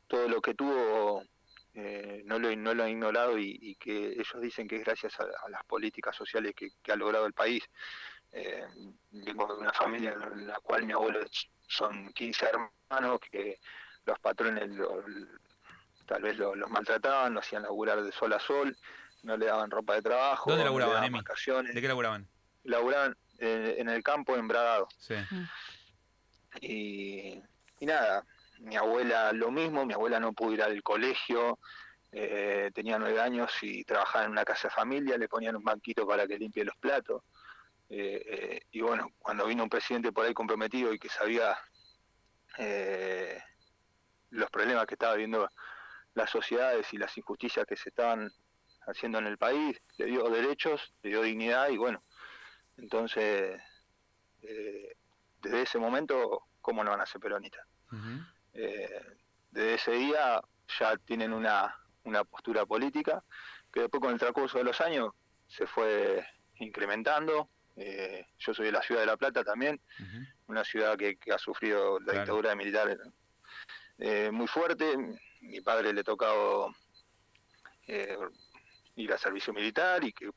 [0.06, 1.24] todo lo que tuvo
[1.74, 5.64] no, lo, no lo han ignorado y, que ellos dicen que es gracias a, las
[5.64, 7.64] políticas sociales que, ha logrado el país.
[8.32, 8.66] Eh,
[9.10, 11.20] vengo de una familia en la cual mi abuelo
[11.68, 13.58] son 15 hermanos, que
[14.04, 14.70] los patrones
[16.06, 18.76] tal vez los maltrataban, lo hacían laburar de sol a sol,
[19.22, 20.50] no le daban ropa de trabajo.
[20.50, 22.28] ¿Dónde laburaban, ¿De qué laburaban?
[22.64, 24.88] Laburaban eh, en el campo, en Bradado.
[24.98, 25.14] Sí.
[26.60, 27.42] Y,
[27.80, 28.24] y nada,
[28.60, 31.58] mi abuela lo mismo, mi abuela no pudo ir al colegio,
[32.14, 36.06] eh, tenía nueve años y trabajaba en una casa de familia, le ponían un banquito
[36.06, 37.22] para que limpie los platos.
[37.88, 41.56] Eh, eh, y bueno, cuando vino un presidente por ahí comprometido y que sabía
[44.28, 45.48] los problemas que estaba viendo
[46.12, 48.30] las sociedades y las injusticias que se estaban
[48.86, 52.02] haciendo en el país, le dio derechos, le dio dignidad y bueno,
[52.76, 53.60] entonces
[54.40, 57.66] desde ese momento, ¿cómo no van a ser peronistas?
[59.50, 60.42] desde ese día
[60.78, 63.22] ya tienen una, una postura política
[63.72, 65.12] que después con el transcurso de los años
[65.48, 66.24] se fue
[66.56, 67.48] incrementando.
[67.76, 69.80] Eh, yo soy de la ciudad de La Plata también,
[70.46, 72.98] una ciudad que, ha sufrido la dictadura militar
[73.98, 74.96] eh, muy fuerte.
[75.40, 76.74] Mi padre le tocado
[77.86, 78.16] eh,
[78.96, 80.30] ir a servicio militar y que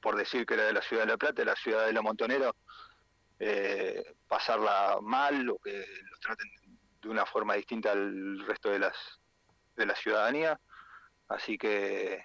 [0.00, 2.02] por decir que era de la ciudad de La Plata, de la ciudad de La
[2.02, 2.54] Montonero,
[4.28, 6.48] pasarla mal o que lo traten
[7.02, 8.96] de una forma distinta al resto de las
[9.76, 10.58] de la ciudadanía.
[11.28, 12.24] Así que,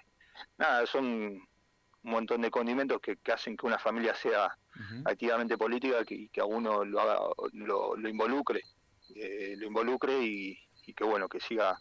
[0.58, 4.56] nada, son un montón de condimentos que, hacen que una familia sea
[5.04, 7.18] activamente política y que a uno lo, haga,
[7.52, 8.62] lo, involucre,
[9.14, 10.58] eh, lo involucre y,
[10.96, 11.78] que bueno, que siga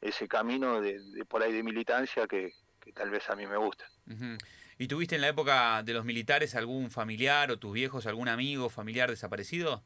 [0.00, 2.52] ese camino de, por ahí de militancia que,
[2.92, 3.84] tal vez a mí me gusta.
[4.78, 8.68] ¿Y tuviste en la época de los militares algún familiar o tus viejos, algún amigo,
[8.68, 9.82] familiar desaparecido?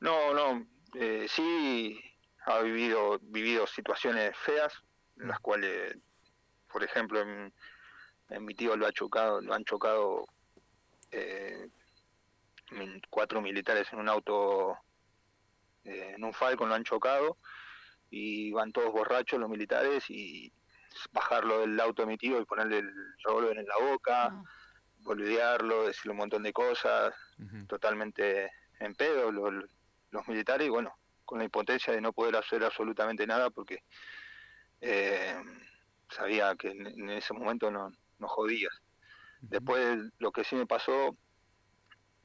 [0.00, 2.00] No, no, eh, sí
[2.46, 4.72] ha vivido, vivido situaciones feas,
[5.18, 5.96] en las cuales,
[6.72, 7.52] por ejemplo, en,
[8.40, 10.26] mi tío lo ha chocado, lo han chocado
[11.10, 11.68] eh,
[13.10, 14.76] cuatro militares en un auto,
[15.84, 17.38] eh, en un Falcon lo han chocado
[18.10, 20.52] y van todos borrachos los militares y
[21.12, 24.42] bajarlo del auto de mi tío y ponerle el revólver en la boca, ah.
[25.00, 27.14] bolidearlo, decirle un montón de cosas,
[27.68, 33.26] totalmente en pedo los militares y bueno, con la impotencia de no poder hacer absolutamente
[33.26, 33.82] nada porque
[34.80, 35.34] eh,
[36.08, 38.72] sabía que en, ese momento no, no jodías.
[39.40, 41.16] Después lo que sí me pasó,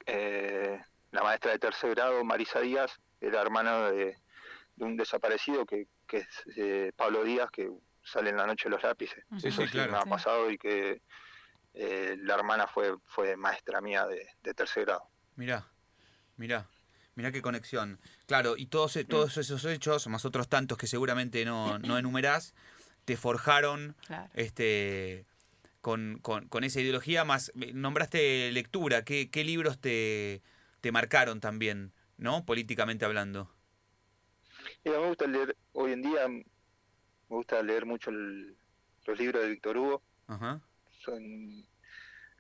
[0.06, 0.80] eh,
[1.12, 4.18] la maestra de tercer grado, Marisa Díaz, era hermana de,
[4.78, 7.70] un desaparecido que, es eh, Pablo Díaz, que
[8.04, 9.24] sale en la noche los lápices.
[9.44, 11.02] Eso sí, me ha pasado y que
[11.74, 15.08] la hermana fue, fue maestra mía de, de tercer grado.
[15.36, 15.68] Mirá,
[16.38, 16.68] mirá.
[17.16, 18.00] Mirá qué conexión.
[18.26, 22.56] Claro, y todos, e, todos esos hechos, más otros tantos que seguramente no, no enumerás,
[23.06, 23.96] te forjaron
[24.34, 25.26] este,
[25.82, 30.42] con, con, esa ideología, más eh, nombraste lectura, ¿qué, qué libros te,
[30.80, 32.46] te marcaron también, ¿no?
[32.46, 33.52] Políticamente hablando.
[34.86, 36.28] me gusta leer, hoy en día
[37.32, 40.04] me gusta leer mucho los libros de Víctor Hugo.
[40.28, 40.60] Ajá.
[41.00, 41.66] Son,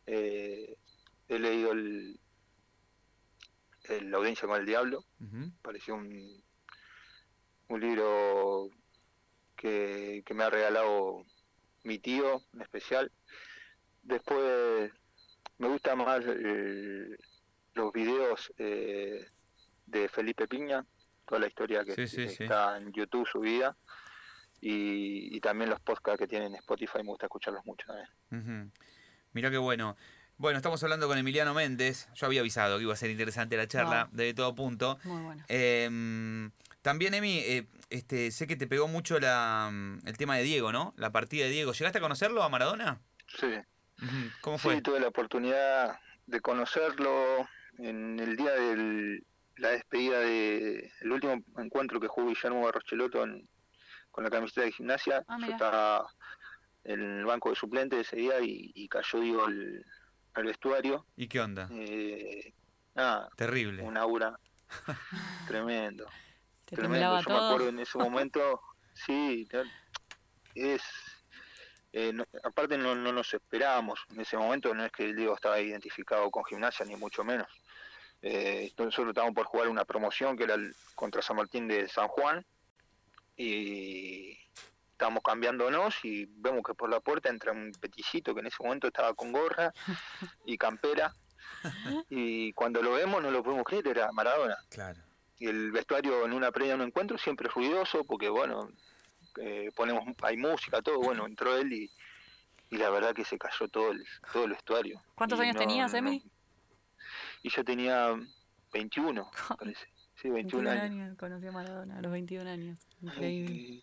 [0.05, 0.77] eh,
[1.29, 2.19] he leído el,
[4.11, 5.05] La audiencia con el diablo.
[5.61, 6.43] Pareció un,
[7.69, 8.69] un libro
[9.55, 11.25] que, que me ha regalado
[11.85, 13.09] mi tío en especial.
[14.03, 14.91] Después
[15.57, 17.15] me gusta más eh,
[17.75, 19.25] los videos eh,
[19.85, 20.85] de Felipe Piña,
[21.25, 22.43] toda la historia que, Sí, sí, que sí.
[22.43, 23.77] está en YouTube subida.
[24.61, 28.07] Y, y también los podcasts que tienen en Spotify, me gusta escucharlos mucho también.
[28.69, 28.71] Ujú.
[29.33, 29.97] Mirá qué bueno.
[30.37, 32.07] Bueno, estamos hablando con Emiliano Méndez.
[32.15, 34.15] Yo había avisado que iba a ser interesante la charla, Wow.
[34.17, 34.99] de todo punto.
[35.03, 35.43] Muy bueno.
[35.47, 40.43] Em, también, Emi, eh, este, sé que te pegó mucho la, mm, el tema de
[40.43, 40.93] Diego, ¿no?
[40.97, 41.73] La partida de Diego.
[41.73, 42.99] ¿Llegaste a conocerlo a Maradona?
[43.27, 43.47] Sí.
[44.41, 44.75] ¿Cómo fue?
[44.75, 47.47] sí, tuve la oportunidad de conocerlo
[47.77, 49.21] en el día de
[49.57, 53.47] la despedida de el último encuentro que jugó Guillermo Barrochelotto en-
[54.11, 55.23] con la camiseta de gimnasia.
[55.27, 56.13] Ah, Yo estaba
[56.83, 59.85] en el banco de suplentes ese día y, y cayó Diego al,
[60.33, 61.05] al vestuario.
[61.15, 61.67] ¿Y qué onda?
[61.71, 62.53] Eh,
[62.95, 63.83] nada, Terrible.
[63.83, 64.37] un aura
[65.47, 66.07] tremendo.
[66.65, 67.21] Te tremendo.
[67.21, 68.61] Yo me acuerdo en ese momento,
[68.93, 69.47] sí,
[70.55, 70.81] es.
[71.93, 75.35] eh, no- aparte no, no nos esperábamos, en ese momento no es que el Diego
[75.35, 77.47] estaba identificado con gimnasia, ni mucho menos.
[78.23, 82.07] Eh, nosotros estábamos por jugar una promoción que era el contra San Martín de San
[82.07, 82.45] Juan
[83.41, 84.37] y
[84.91, 88.87] estábamos cambiándonos y vemos que por la puerta entra un peticito que en ese momento
[88.87, 89.73] estaba con gorra
[90.45, 91.13] y campera.
[92.09, 94.57] Y cuando lo vemos no lo podemos creer, era Maradona.
[94.69, 94.99] Claro.
[95.39, 98.69] y el vestuario en una previa de un encuentro siempre es ruidoso porque bueno
[99.39, 100.99] eh, ponemos hay música todo.
[100.99, 101.91] Bueno entró él y,
[102.69, 105.01] y la verdad que se cayó todo el todo el vestuario.
[105.15, 106.23] ¿Cuántos Y años tenías, Emi?
[107.43, 108.15] y yo tenía
[108.71, 109.87] 21 me parece
[110.21, 111.17] sí 21, 21 años, años.
[111.17, 112.79] Conocí a Maradona a los 21 años.
[113.01, 113.81] Increíble.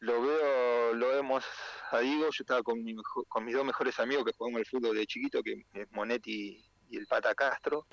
[0.00, 1.44] Lo veo lo vemos
[1.90, 2.94] a Diego yo estaba con, mi
[3.28, 6.96] con mis dos mejores amigos que jugamos al fútbol de chiquito que es Monetti y
[6.96, 7.86] el Pata Castro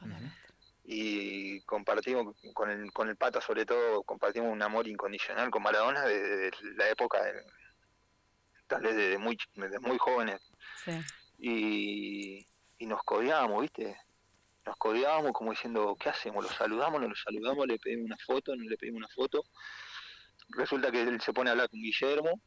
[0.86, 6.05] y compartimos con el, con el Pata sobre todo compartimos un amor incondicional con Maradona
[6.05, 7.43] desde la época de-
[8.67, 10.39] tal vez desde muy desde muy jóvenes
[10.86, 10.91] Sí.
[11.39, 13.97] y, y nos codeábamos viste
[14.67, 18.56] nos codeábamos como diciendo qué hacemos lo saludamos no lo saludamos le pedimos una foto
[18.56, 19.43] no le pedimos una foto
[20.49, 22.41] resulta que él se pone a hablar con Guillermo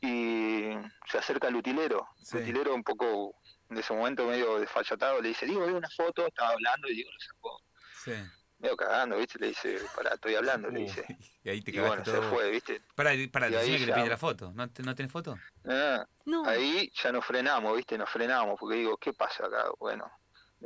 [0.00, 0.70] y
[1.10, 2.36] se acerca al utilero Sí.
[2.38, 3.36] el utilero un poco
[3.70, 7.10] en ese momento medio desfachatado le dice digo ve una foto estaba hablando y digo
[7.10, 7.60] lo sacó
[8.04, 8.12] Sí.
[8.58, 9.38] medio cagando, ¿viste?
[9.38, 11.04] Le dice, pará, estoy hablando, le dice.
[11.08, 12.22] Uy, y ahí te Y bueno, todo.
[12.22, 12.82] se fue, ¿viste?
[12.94, 14.52] Para, para, Y ahí decime que le pide la foto.
[14.54, 15.38] ¿No, te- ¿No tenés foto?
[15.66, 16.44] Ah, No.
[16.46, 17.96] ahí ya nos frenamos, ¿viste?
[17.98, 19.64] Nos frenamos, porque digo, ¿qué pasa acá?
[19.78, 20.10] Bueno,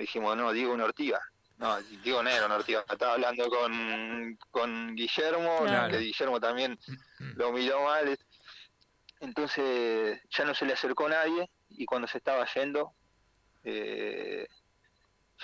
[0.01, 1.21] dijimos, no, Diego una ortiga.
[1.59, 5.91] No, Diego no era una ortiga, estaba hablando con, con Guillermo, Claro.
[5.91, 6.79] que Guillermo también
[7.35, 8.17] lo miró mal.
[9.21, 12.93] Entonces ya no se le acercó nadie y cuando se estaba yendo,
[13.65, 14.47] eh,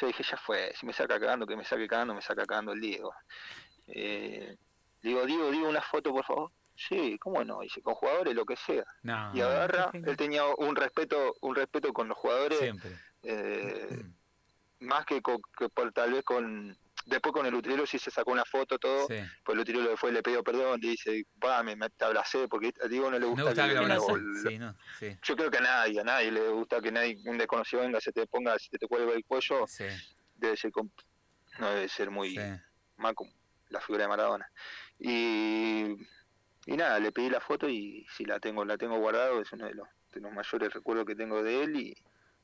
[0.00, 2.72] yo dije, ya fue, si me saca cagando, que me saque cagando, me saca cagando
[2.72, 3.12] el Diego.
[3.88, 4.56] Eh,
[5.02, 6.52] digo, Diego, digo una foto, por favor.
[6.76, 7.60] Sí, ¿cómo no?
[7.60, 8.84] Dice, con jugadores, lo que sea.
[9.02, 9.30] No.
[9.34, 12.90] Y agarra, él tenía un respeto, un respeto con los jugadores, Siempre.
[13.22, 14.04] eh,
[14.84, 16.76] más que, co- que por, tal vez con...
[17.06, 19.16] Después con el utilero sí se sacó una foto, todo, Sí.
[19.44, 22.48] pues el utilero le fue, le pidió perdón, le dice, pa, me, me te abracé,
[22.48, 24.74] porque a Diego no le gusta que que- lo- Sí, no.
[24.98, 25.14] Sí.
[25.22, 28.10] Yo creo que a nadie, a nadie le gusta que nadie, un desconocido venga, se
[28.10, 29.66] te ponga, se te cuelga el cuello,
[30.36, 30.72] debe ser,
[31.58, 32.34] no debe ser muy,
[33.14, 33.30] como
[33.68, 34.48] la figura de Maradona.
[34.98, 35.94] Y,
[36.66, 39.66] y nada, le pedí la foto y si la tengo, la tengo guardado, es uno
[39.66, 41.76] de los, de los mayores recuerdos que tengo de él.
[41.76, 41.94] Y,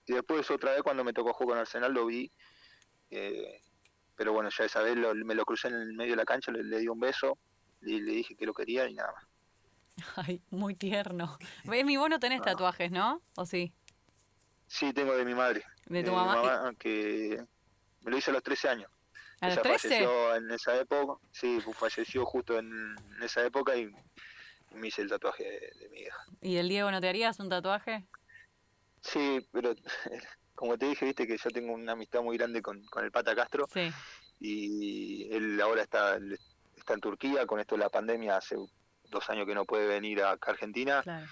[0.07, 2.31] y después otra vez cuando me tocó jugar con Arsenal lo vi,
[3.11, 3.61] eh,
[4.17, 6.51] pero bueno, ya esa vez lo- me lo crucé en el medio de la cancha,
[6.53, 7.39] le, le di un beso
[7.83, 9.25] y le dije que lo quería y nada más.
[10.29, 11.39] Ay, muy tierno.
[11.65, 12.45] Emi, vos no tenés No.
[12.45, 13.23] tatuajes, ¿no?
[13.37, 13.73] ¿O sí?
[14.67, 16.73] Sí, tengo de mi madre, De tu mi mamá.
[16.79, 17.43] que
[18.03, 18.91] me lo hice a los 13 años.
[19.41, 19.89] ¿A los Ella 13?
[19.89, 22.71] falleció en esa época, sí, falleció justo en,
[23.17, 23.91] en esa época y
[24.73, 26.17] me hice el tatuaje de, de mi hija.
[26.41, 28.07] ¿Y el Diego no te harías un tatuaje?
[29.03, 29.75] Sí, pero
[30.55, 33.35] como te dije, viste que yo tengo una amistad muy grande con, con el Pata
[33.35, 33.91] Castro Sí.
[34.41, 36.19] y él ahora está,
[36.77, 38.57] está en Turquía, con esto de la pandemia hace
[39.09, 41.27] dos años que no puede venir acá a Argentina Claro.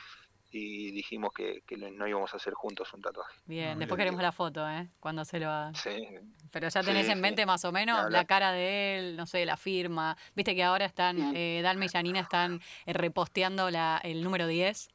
[0.51, 3.34] y dijimos que, que no íbamos a hacer juntos un tatuaje.
[3.45, 4.88] Bien, No, después queremos la foto, ¿eh?
[4.99, 5.74] Cuando se lo haga.
[5.74, 6.09] Sí,
[6.51, 7.22] Pero ya tenés Sí, en sí.
[7.22, 10.16] mente más o menos la cara de él, no sé, la firma.
[10.34, 14.47] Viste que ahora están, Y- eh, Dalma y Janina están eh, reposteando la, el número
[14.47, 14.88] 10.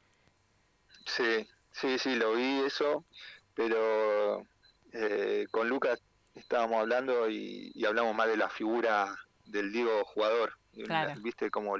[1.05, 3.05] sí, sí, sí, lo vi eso,
[3.53, 4.45] pero
[4.93, 6.01] eh, con Lucas
[6.35, 9.13] estábamos hablando y, y hablamos más de la figura
[9.45, 10.53] del Diego jugador,
[10.85, 11.13] Claro.
[11.21, 11.75] viste como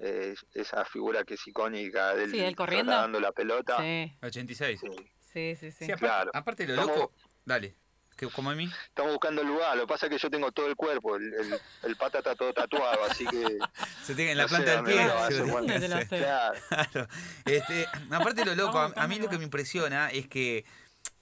[0.00, 2.90] eh, esa figura que es icónica del Sí, él corriendo.
[2.92, 3.76] dando la pelota.
[3.78, 4.80] Sí, 86.
[4.80, 4.88] Sí.
[5.20, 5.84] sí, sí, sí.
[5.84, 6.30] Sí, aparte, Claro.
[6.34, 6.94] aparte lo ¿Cómo?
[6.96, 7.12] loco.
[7.44, 7.76] Dale.
[8.16, 8.70] ¿Que, ¿Como a mí?
[8.88, 11.34] Estamos buscando el lugar, lo que pasa es que yo tengo todo el cuerpo, el,
[11.34, 13.58] el, el pata está todo tatuado, así que...
[14.04, 16.08] Se tiene en la No planta sé del pie.
[16.18, 17.08] Claro.
[17.44, 20.64] Este, aparte lo loco, a, mí lo que me impresiona es que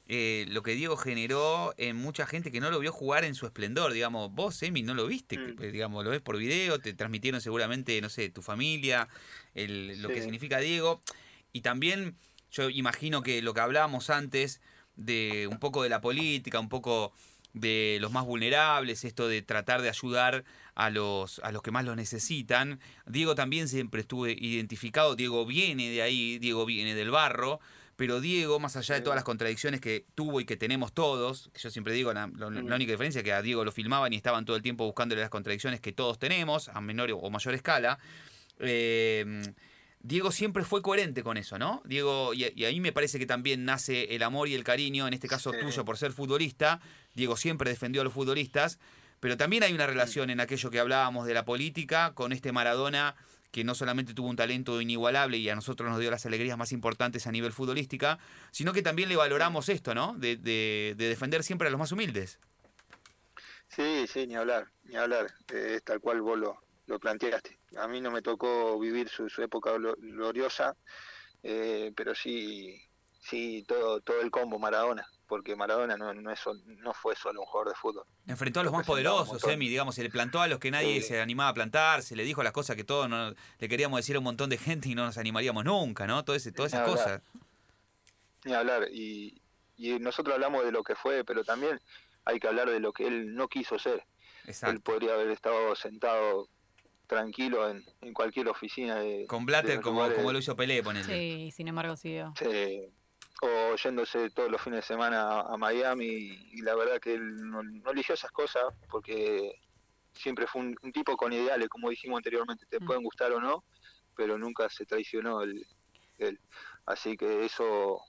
[0.06, 3.46] eh, lo que Diego generó en mucha gente que no lo vio jugar en su
[3.46, 5.56] esplendor, digamos, vos, Emi, no lo viste, Mm.
[5.56, 9.08] que, digamos, lo ves por video, te transmitieron seguramente, no sé, tu familia,
[9.54, 11.00] el- lo que significa Diego,
[11.52, 12.16] y también
[12.50, 14.60] yo imagino que lo que hablábamos antes
[14.96, 17.12] de un poco de la política, un poco
[17.52, 21.84] de los más vulnerables, esto de tratar de ayudar a los, a los que más
[21.84, 22.80] lo necesitan.
[23.06, 27.60] Diego también siempre estuvo identificado, Diego viene de ahí, Diego viene del barro,
[27.96, 31.60] pero Diego, más allá de todas las contradicciones que tuvo y que tenemos todos, que
[31.60, 34.56] yo siempre digo, la única diferencia es que a Diego lo filmaban y estaban todo
[34.56, 37.98] el tiempo buscándole las contradicciones que todos tenemos, a menor o mayor escala,
[38.60, 39.42] eh,
[40.04, 41.80] Diego siempre fue coherente con eso, ¿no?
[41.84, 45.14] Diego, y, y ahí me parece que también nace el amor y el cariño, en
[45.14, 45.58] este caso Sí.
[45.60, 46.80] tuyo por ser futbolista.
[47.14, 48.78] Diego siempre defendió a los futbolistas,
[49.20, 53.14] pero también hay una relación en aquello que hablábamos de la política con este Maradona
[53.52, 56.72] que no solamente tuvo un talento inigualable y a nosotros nos dio las alegrías más
[56.72, 58.18] importantes a nivel futbolística,
[58.50, 60.14] sino que también le valoramos esto, ¿no?
[60.16, 62.38] De, de- de defender siempre a los más humildes.
[63.68, 65.26] Sí, sí, ni hablar, ni hablar.
[65.52, 67.58] Eh, Es tal cual vos lo, lo planteaste.
[67.76, 70.76] A mí no me tocó vivir su, su época glo- gloriosa,
[71.42, 72.80] eh, pero sí,
[73.20, 77.46] sí todo, todo el combo Maradona, porque Maradona no, no, es, no fue solo un
[77.46, 78.04] jugador de fútbol.
[78.26, 79.50] Enfrentó a los más poderosos, montón.
[79.52, 81.08] Emi, digamos, se le plantó a los que nadie Sí.
[81.08, 84.16] se animaba a plantar, se le dijo las cosas que todos no- le queríamos decir
[84.16, 86.24] a un montón de gente y no nos animaríamos nunca, ¿no?
[86.24, 87.22] Todo ese, todas esas Ni cosas.
[88.44, 88.88] Ni hablar.
[88.92, 89.40] Y,
[89.76, 91.80] y nosotros hablamos de lo que fue, pero también
[92.24, 94.04] hay que hablar de lo que él no quiso ser.
[94.62, 96.48] Él podría haber estado sentado
[97.12, 101.04] tranquilo en, en cualquier oficina de, Con Blatter como, como lo hizo Pelé, ponele.
[101.04, 102.32] Sí, sin embargo siguió.
[102.38, 102.82] Sí,
[103.42, 107.36] o yéndose todos los fines de semana a Miami y, y la verdad que él
[107.36, 109.60] no, no eligió esas cosas porque
[110.12, 112.86] siempre fue un, un tipo con ideales, como dijimos anteriormente, te Mm.
[112.86, 113.64] pueden gustar o no,
[114.16, 115.66] pero nunca se traicionó él.
[116.18, 116.38] él.
[116.86, 118.00] Así que eso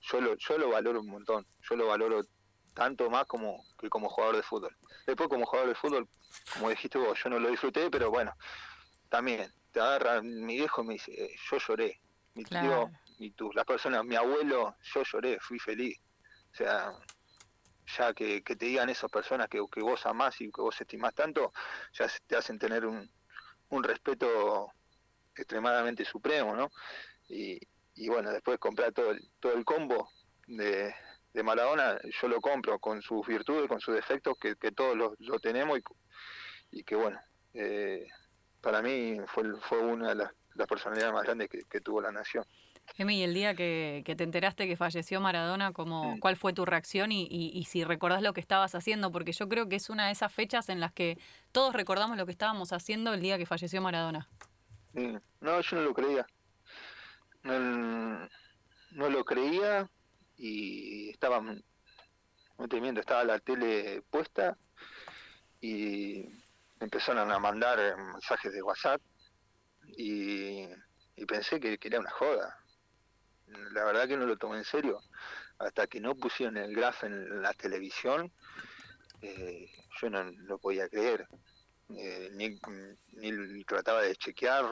[0.00, 2.22] yo lo, yo lo valoro un montón, yo lo valoro
[2.78, 4.76] tanto más como que como jugador de fútbol.
[5.04, 6.08] Después como jugador de fútbol,
[6.54, 8.32] como dijiste vos, yo no lo disfruté, pero bueno,
[9.08, 12.00] también te agarra mi viejo me dice, eh, yo lloré,
[12.34, 15.98] mi tío y tú, las personas, mi abuelo, yo lloré, fui feliz.
[16.52, 16.92] O sea,
[17.96, 21.14] ya que, que te digan esas personas que, que vos amás y que vos estimás
[21.14, 21.52] tanto,
[21.94, 23.10] ya te hacen tener un,
[23.70, 24.70] un respeto
[25.34, 26.70] extremadamente supremo, ¿no?
[27.28, 27.58] Y,
[27.96, 30.10] y bueno, después comprar todo el, todo el combo
[30.46, 30.94] de,
[31.38, 35.14] de Maradona, yo lo compro con sus virtudes, con sus defectos, que, que todos lo,
[35.20, 35.82] lo tenemos y,
[36.80, 37.16] y que bueno,
[37.54, 38.04] eh,
[38.60, 42.10] para mí fue, fue una de las, las personalidades más grandes que, que tuvo la
[42.10, 42.44] nación.
[42.96, 46.18] Emi, el día que, que te enteraste que falleció Maradona, ¿cómo, Mm.
[46.18, 49.12] ¿cuál fue tu reacción y, y- y si recordás lo que estabas haciendo?
[49.12, 51.18] Porque yo creo que es una de esas fechas en las que
[51.52, 54.26] todos recordamos lo que estábamos haciendo el día que falleció Maradona.
[54.94, 56.26] Mm, No, yo no lo creía.
[57.44, 58.28] No,
[58.90, 59.88] no lo creía
[60.38, 64.56] y estaba, no te miento, estaba la tele puesta
[65.60, 66.24] y
[66.80, 69.02] empezaron a mandar eh, mensajes de WhatsApp
[69.96, 70.66] y,
[71.26, 72.56] pensé que, que era una joda.
[73.72, 75.00] La verdad que no lo tomé en serio.
[75.58, 78.30] Hasta que no pusieron el graf en la televisión,
[79.20, 79.66] eh,
[80.00, 81.26] yo no lo podía creer.
[81.90, 82.58] Eh, ni,
[83.12, 84.64] ni trataba de chequear,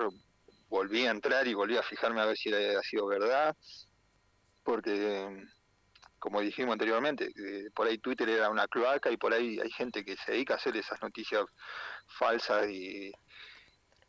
[0.69, 3.57] volví a entrar y volví a fijarme a ver si había sido verdad,
[4.63, 5.47] porque
[6.19, 10.05] como dijimos anteriormente, eh, por ahí Twitter era una cloaca y por ahí hay gente
[10.05, 11.45] que se dedica a hacer esas noticias
[12.19, 13.13] falsas y,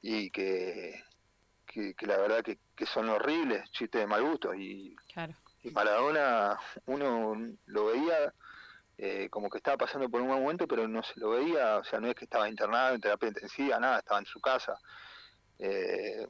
[0.02, 1.04] y que,
[1.66, 5.36] que, que la verdad que, que son horribles, chistes de mal gusto y, Claro.
[5.64, 7.36] y Maradona uno
[7.66, 8.34] lo veía
[9.00, 11.84] eh, como que estaba pasando por un buen momento, pero no se lo veía, o
[11.84, 14.80] sea, no es que estaba internado en terapia intensiva, nada, estaba en su casa.
[15.60, 16.26] Eh,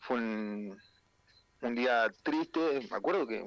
[0.00, 0.80] fue un,
[1.60, 3.44] un día triste, me acuerdo que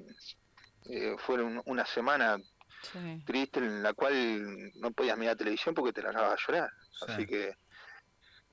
[0.89, 2.38] eh, fue un- una semana
[2.81, 3.23] Sí.
[3.25, 6.69] triste en la cual no podías mirar televisión porque te largabas a llorar.
[6.91, 7.05] Sí.
[7.07, 7.55] Así que,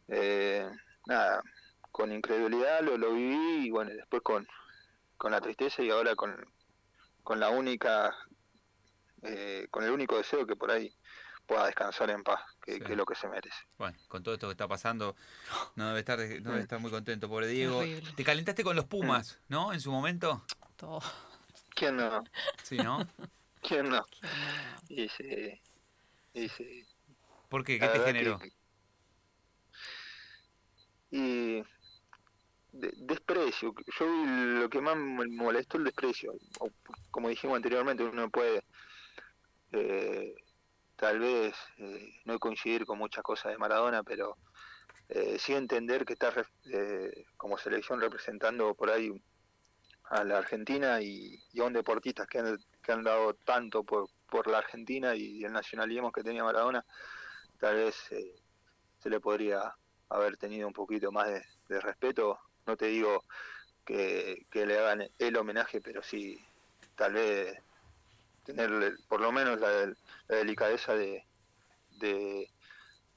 [0.09, 0.69] eh,
[1.07, 1.43] nada,
[1.91, 4.47] con incredulidad lo, lo viví y bueno, después con,
[5.19, 6.35] con la tristeza y ahora con,
[7.23, 8.15] con la única,
[9.23, 10.95] eh, con el único deseo que por ahí
[11.47, 12.81] pueda descansar en paz, que, Sí.
[12.81, 13.57] que es lo que se merece.
[13.77, 15.15] Bueno, con todo esto que está pasando,
[15.77, 17.83] no debe estar, no debe estar muy contento, pobre Diego.
[18.17, 19.73] Te calentaste con los Pumas, ¿no?
[19.73, 20.45] En su momento.
[20.77, 21.01] Todo.
[21.83, 22.23] ¿Quién no?
[22.63, 22.99] Sí, ¿no?
[23.61, 24.05] ¿Quién no?
[24.89, 25.61] Y sí,
[26.33, 26.87] y sí.
[27.49, 27.81] ¿Por qué?
[27.81, 28.39] ¿Qué La te generó?
[28.39, 28.53] que-
[31.11, 31.55] y
[32.71, 33.75] de- desprecio.
[33.99, 36.33] Yo lo que más me molestó el desprecio.
[36.61, 36.71] O,
[37.11, 38.63] como dijimos anteriormente, uno puede
[39.73, 40.37] eh,
[40.95, 44.39] tal vez eh, no coincidir con muchas cosas de Maradona, pero
[45.09, 46.33] eh, sí entender que está
[46.73, 49.11] eh, como selección representando por ahí
[50.05, 54.09] a la Argentina y, y a un deportista que han, que han dado tanto por,
[54.29, 56.85] por la Argentina y el nacionalismo que tenía Maradona,
[57.59, 58.35] tal vez eh,
[58.99, 59.75] se le podría
[60.09, 62.39] haber tenido un poquito más de, de respeto.
[62.67, 63.25] No te digo
[63.85, 66.39] que, que le hagan el homenaje, pero sí
[66.97, 67.59] tal vez
[68.45, 71.25] tener por lo menos la, la delicadeza de,
[71.99, 72.51] de,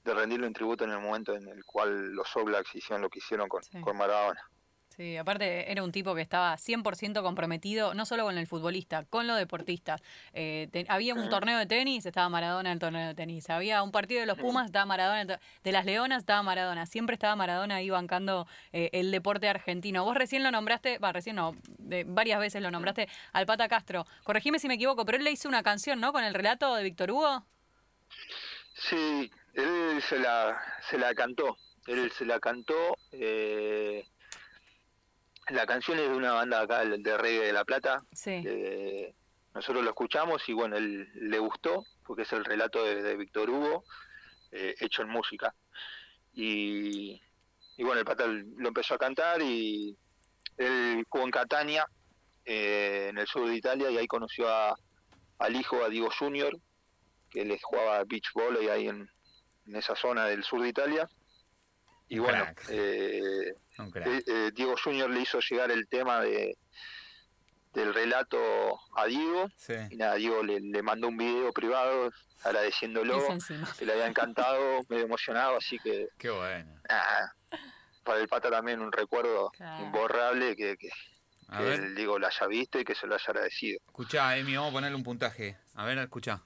[0.04, 3.10] de rendirle un tributo en el momento en el cual los All Blacks hicieron lo
[3.10, 3.82] que hicieron con, Sí.
[3.82, 4.50] con Maradona.
[4.98, 9.28] Sí, aparte era un tipo que estaba 100% comprometido, no solo con el futbolista, con
[9.28, 10.02] los deportistas.
[10.32, 13.50] Eh, te- había un torneo de tenis, estaba Maradona en el torneo de tenis.
[13.50, 15.38] Había un partido de los Pumas, estaba Maradona.
[15.64, 16.86] De las Leonas, estaba Maradona.
[16.86, 20.06] Siempre estaba Maradona ahí bancando eh, el deporte argentino.
[20.06, 24.06] Vos recién lo nombraste, va, recién no, de- varias veces lo nombraste al Pata Castro.
[24.24, 26.14] Corregime si me equivoco, pero él le hizo una canción, ¿no?
[26.14, 27.46] Con el relato de Víctor Hugo.
[28.76, 30.58] Sí, él se la,
[30.90, 31.58] se la cantó.
[31.88, 32.98] Él se la cantó.
[33.12, 34.06] eh,
[35.50, 38.04] la canción es de una banda acá de de reggae de La Plata.
[38.12, 38.44] Sí.
[38.46, 39.14] Eh,
[39.54, 43.50] nosotros lo escuchamos y bueno, él le gustó, porque es el relato de, de Víctor
[43.50, 43.84] Hugo,
[44.52, 45.54] eh, hecho en música.
[46.34, 47.22] Y,
[47.78, 49.98] y bueno, el pata lo empezó a cantar y
[50.58, 51.88] él jugó en Catania,
[52.44, 54.76] eh, en el sur de Italia, y ahí conoció a,
[55.40, 56.58] al hijo, a Diego Junior,
[57.30, 59.10] que les jugaba beach volley ahí en,
[59.68, 61.08] en esa zona del sur de Italia.
[62.08, 63.54] Y bueno, eh,
[64.06, 66.56] eh, eh, Diego Junior le hizo llegar el tema de
[67.74, 68.40] del relato
[68.96, 69.74] a Diego Sí.
[69.90, 72.10] y nada, Diego le, le mandó un video privado
[72.46, 73.22] agradeciéndolo,
[73.78, 76.72] que le había encantado, medio emocionado, así que Qué bueno.
[78.06, 79.84] para el pata también un recuerdo Claro.
[79.84, 80.88] imborrable que, que,
[81.50, 83.80] A que ver, el Diego lo haya visto y que se lo haya agradecido.
[83.88, 85.58] escuchá, Emi, vamos a ponerle un puntaje.
[85.74, 86.42] A ver, escuchá.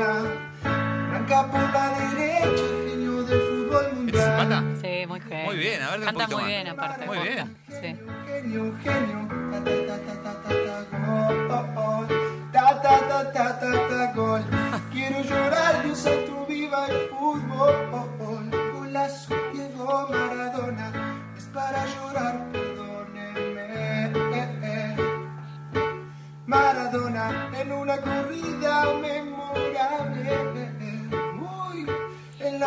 [0.00, 0.50] Maradona.
[0.64, 4.36] Arranca por la derecha, el genio del fútbol ¿Este es el mundial.
[4.38, 4.64] pata?
[4.80, 5.44] Sí, muy genio.
[5.46, 6.46] Muy bien, a ver, un Canta muy más.
[6.46, 7.06] bien, aparte.
[7.06, 7.32] Muy posta.
[7.32, 7.56] bien.
[7.68, 7.88] Sí.
[8.26, 10.52] Genio, genio, ta ta ta ta ta ta
[11.48, 12.08] ta gol,
[12.52, 14.42] ta ta ta ta ta ta gol.
[14.92, 18.08] Quiero llorar, Dios santo, viva el fútbol, oh,
[18.74, 20.86] golazo Diego Maradona,
[21.36, 24.06] es para llorar, perdónenme.
[24.36, 24.96] eh, eh.
[26.46, 29.29] Maradona en una corrida memorable.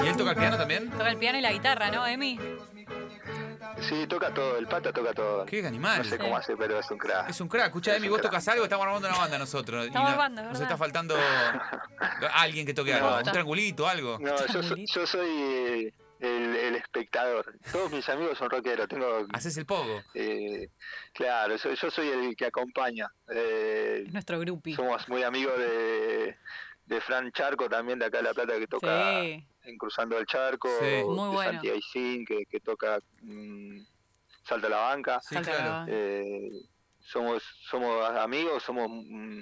[0.03, 0.89] ¿Y él toca el piano también?
[0.89, 2.39] Toca el piano y la guitarra, ¿no, Emi?
[3.81, 5.45] Sí, toca todo, el pata toca todo.
[5.45, 5.97] Qué animal.
[5.99, 7.29] No sé cómo hace, pero es un crack.
[7.29, 7.67] Es un crack.
[7.67, 8.31] Escucha, Es Emi, un vos crack.
[8.31, 9.85] tocas algo, estamos armando una banda nosotros.
[9.87, 11.15] Estamos no- armando, es Nos está faltando
[12.33, 13.17] alguien que toque algo.
[13.17, 14.17] Un triangulito, algo.
[14.19, 17.57] No, yo, so- yo soy el, el espectador.
[17.71, 18.87] Todos mis amigos son rockeros.
[18.87, 20.01] Tengo, Haces el pogo.
[20.13, 20.69] eh,
[21.13, 23.09] claro, yo, yo soy el que acompaña.
[23.33, 24.75] Eh, Es nuestro grupi.
[24.75, 26.37] somos muy amigos de,
[26.85, 29.45] de Fran Charco, también de acá de La Plata, que toca Sí.
[29.63, 30.69] en Cruzando el Charco.
[30.79, 30.85] Sí.
[31.05, 31.51] Muy de bueno.
[31.53, 33.79] Santi Aicín, que, que toca mm,
[34.43, 35.19] Salta a la Banca.
[35.21, 35.69] Sí, Salta claro.
[35.69, 36.49] la- Eh,
[36.99, 39.41] somos somos amigos, somos mm,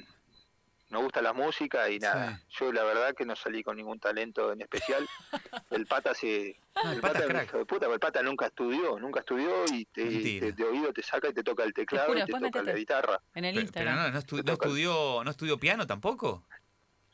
[0.89, 2.41] nos gusta la música y nada.
[2.59, 5.07] Yo la verdad que no salí con ningún talento en especial.
[5.71, 7.45] El pata se No, el pata crack.
[7.45, 10.91] hijo de puta, pero el pata nunca estudió, nunca estudió y te, te- de oído
[10.91, 13.21] te saca y te toca el teclado juro, y te toca la guitarra.
[13.33, 13.95] En el Pero, pero Instagram.
[13.95, 16.43] no, no, estu- Te no el- estudió, no estudió piano tampoco.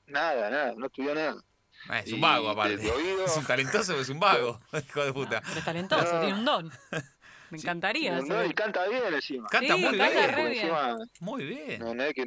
[0.08, 1.36] Nada, nada, no estudió nada.
[1.90, 2.76] Ah, es un vago, aparte.
[2.92, 4.60] oído- Es un talentoso, pero es un vago.
[4.88, 5.42] Hijo de puta.
[5.46, 6.20] Pero es talentoso, No.
[6.22, 6.72] tiene un don.
[7.50, 8.20] Me encantaría.
[8.20, 8.52] No, saber.
[8.52, 9.48] y canta bien encima.
[9.48, 10.30] Canta Sí, muy canta bien.
[10.36, 10.54] re bien.
[10.66, 11.80] encima Muy bien.
[11.80, 12.26] no, no es que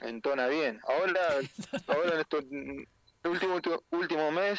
[0.00, 0.80] entona bien.
[0.88, 1.20] Ahora,
[1.86, 2.44] ahora en estos
[3.24, 3.60] último
[3.90, 4.58] último mes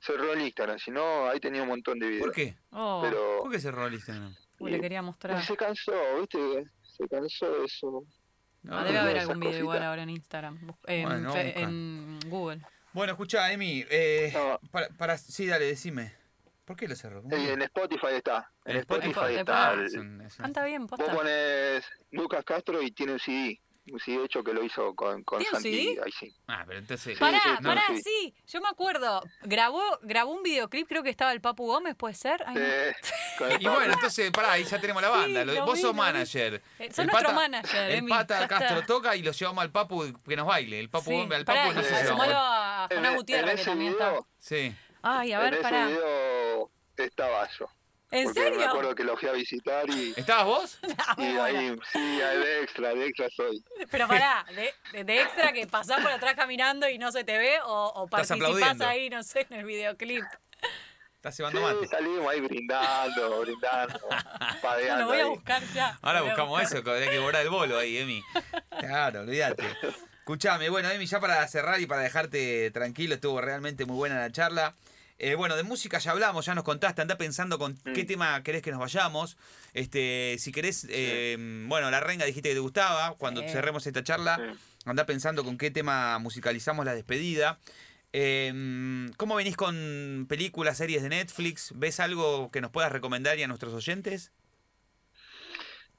[0.00, 2.26] cerró el Instagram, si no ahí tenía un montón de videos.
[2.26, 2.56] ¿Por qué?
[2.70, 4.32] Oh, Pero ¿Por qué cerró el Instagram?
[4.60, 5.44] uy, le quería mostrar.
[5.44, 6.64] Se cansó, ¿viste?
[6.96, 8.04] Se cansó de eso.
[8.62, 10.58] No, Ah, debe haber algún video igual ahora en Instagram.
[10.86, 11.60] En, Bueno, fe- busca.
[11.60, 12.60] en Google.
[12.92, 13.84] Bueno, escucha, Emi.
[13.90, 14.60] Eh, No.
[14.70, 16.14] para, para- sí, dale, decime.
[16.64, 17.22] ¿Por qué lo cerró?
[17.22, 17.52] ¿Cómo Eh?
[17.54, 18.50] En Spotify está.
[18.64, 19.38] En En Spotify Spotify.
[19.40, 19.70] está.
[19.72, 19.76] Ah,
[20.38, 21.12] Canta bien, vos posta.
[21.12, 23.60] pones Lucas Castro y tiene un CD.
[23.90, 26.00] Un CD hecho que lo hizo con, con ¿Tiene un Santi CD?
[26.04, 26.32] ahí sí.
[26.46, 27.18] Ah, pero entonces.
[27.18, 28.00] Pará, sí, no, pará, sí.
[28.04, 28.34] sí.
[28.46, 29.20] Yo me acuerdo.
[29.42, 32.44] Grabó, grabó un videoclip, creo que estaba el Papu Gómez, ¿puede ser?
[32.46, 32.60] Ay, no.
[32.60, 32.94] Eh,
[33.60, 35.40] Y bueno, entonces, pará, ahí ya tenemos la banda.
[35.40, 36.62] Sí, Lo- lo vos vi, sos manager.
[36.78, 38.86] Eh, sos El nuestro pata- manager, El Emi, pata Castro está.
[38.86, 40.78] toca y lo llevamos al Papu que nos baile.
[40.78, 41.28] El Papu, Sí.
[41.34, 43.60] al Pará, Papu no y sé si lo sumalo a en, Jonás en Gutiérrez, que
[43.62, 44.08] ese también está.
[44.10, 44.74] video, Sí.
[45.02, 45.86] Ay, a en ver, ese pará.
[45.88, 47.66] video estaba yo.
[48.12, 48.68] ¿En porque Me serio?
[48.68, 50.78] acuerdo que lo fui a visitar y, ¿Estabas vos?
[50.98, 53.64] Ah, y ahí, sí, de extra, de extra soy.
[53.90, 57.58] Pero pará, de, de- extra que pasás por atrás caminando y no se te ve
[57.64, 60.24] o, o participás ahí, no sé, en el videoclip.
[61.16, 61.86] Estás cebando Sí, mate.
[61.86, 64.00] salimos ahí brindando, brindando,
[64.62, 65.98] padeando Lo voy a buscar ya.
[66.02, 66.78] Ahora buscamos buscar.
[66.78, 68.22] eso, que hay que borrar el bolo ahí, Emi.
[68.78, 69.64] Claro, olvídate.
[70.18, 74.30] Escuchame, bueno, Emi, ya para cerrar y para dejarte tranquilo, estuvo realmente muy buena la
[74.32, 74.74] charla.
[75.24, 78.06] Eh, bueno, de música ya hablamos, ya nos contaste, anda pensando con qué Mm.
[78.08, 79.36] tema querés que nos vayamos.
[79.72, 81.36] Este, si querés, eh,
[81.68, 83.14] bueno, la renga dijiste que te gustaba.
[83.18, 83.50] Cuando Sí.
[83.50, 84.58] cerremos esta charla, Sí.
[84.84, 87.60] anda pensando con qué tema musicalizamos la despedida.
[88.12, 91.70] Eh, ¿Cómo venís con películas, series de Netflix?
[91.76, 94.32] ¿Ves algo que nos puedas recomendar y a nuestros oyentes?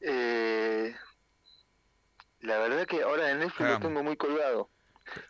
[0.01, 0.93] Eh,
[2.41, 4.69] la verdad que ahora en Netflix lo tengo muy colgado.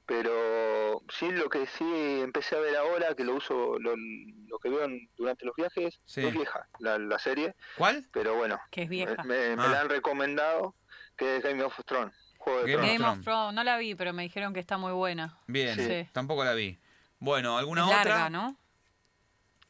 [0.06, 3.94] Pero sí, lo que sí empecé a ver ahora, que lo uso, lo,
[4.48, 6.26] lo que veo en- durante los viajes, Sí.
[6.26, 8.08] es vieja la, la serie, ¿Cuál?
[8.12, 9.24] pero bueno, Que es me, vieja.
[9.24, 9.68] me- me Ah.
[9.70, 10.76] la han recomendado,
[11.18, 13.54] que es Game of Thrones, Juego de Game of Thrones.
[13.56, 15.38] No la vi, pero me dijeron que está muy buena.
[15.48, 16.10] Bien, Sí.
[16.12, 16.78] tampoco la vi.
[17.20, 18.04] Bueno, ¿alguna Es otra?
[18.04, 18.58] larga, ¿no?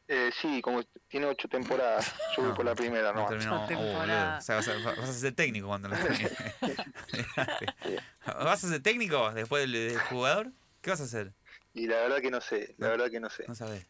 [0.06, 3.26] Eh, sí, como tiene ocho temporadas, yo voy No, por la primera, No ¿no?
[3.26, 4.02] Oh.
[4.36, 6.30] O sea, vas, a, vas a ser técnico cuando la termine.
[8.26, 10.52] ¿Vas a ser técnico después del, del jugador?
[10.82, 11.32] ¿Qué vas a hacer?
[11.72, 13.44] Y la verdad que no sé, la verdad que no sé.
[13.48, 13.86] No sabes.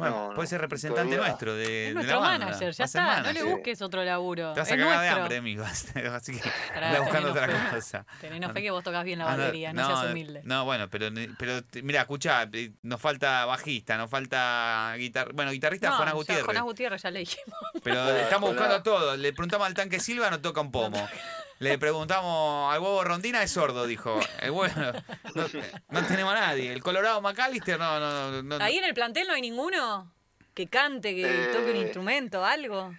[0.00, 2.46] Bueno, No, no, puede ser representante todavía- nuestro de, de Es la nuestro banda.
[2.46, 3.22] manager, ya está.
[3.22, 4.52] No le busques otro laburo.
[4.54, 5.64] Te vas a cagar de hambre, amigo.
[6.14, 7.76] Así que anda buscando otra fe.
[7.76, 8.06] cosa.
[8.20, 10.40] Tenenos fe que vos tocas bien la batería, no, seas humilde.
[10.44, 15.30] No, bueno, pero, pero mira, escuchá, eh, nos falta bajista, nos falta guitarra.
[15.34, 16.46] Bueno, guitarrista No, Jonás Gutiérrez.
[16.46, 17.58] Jonás Gutiérrez ya le dijimos.
[17.84, 19.16] Pero estamos buscando a todo.
[19.16, 21.08] Le preguntamos al tanque Silva, no toca un pomo.
[21.60, 24.18] Le preguntamos al huevo Rondina, es sordo, dijo.
[24.40, 24.72] El huevo,
[25.34, 25.46] no,
[25.90, 26.72] no tenemos a nadie.
[26.72, 28.42] El Colorado McAllister, no, no, no.
[28.58, 28.64] no.
[28.64, 30.10] Ahí en el plantel no hay ninguno
[30.54, 31.80] que cante, que toque un Eh.
[31.82, 32.94] instrumento, algo.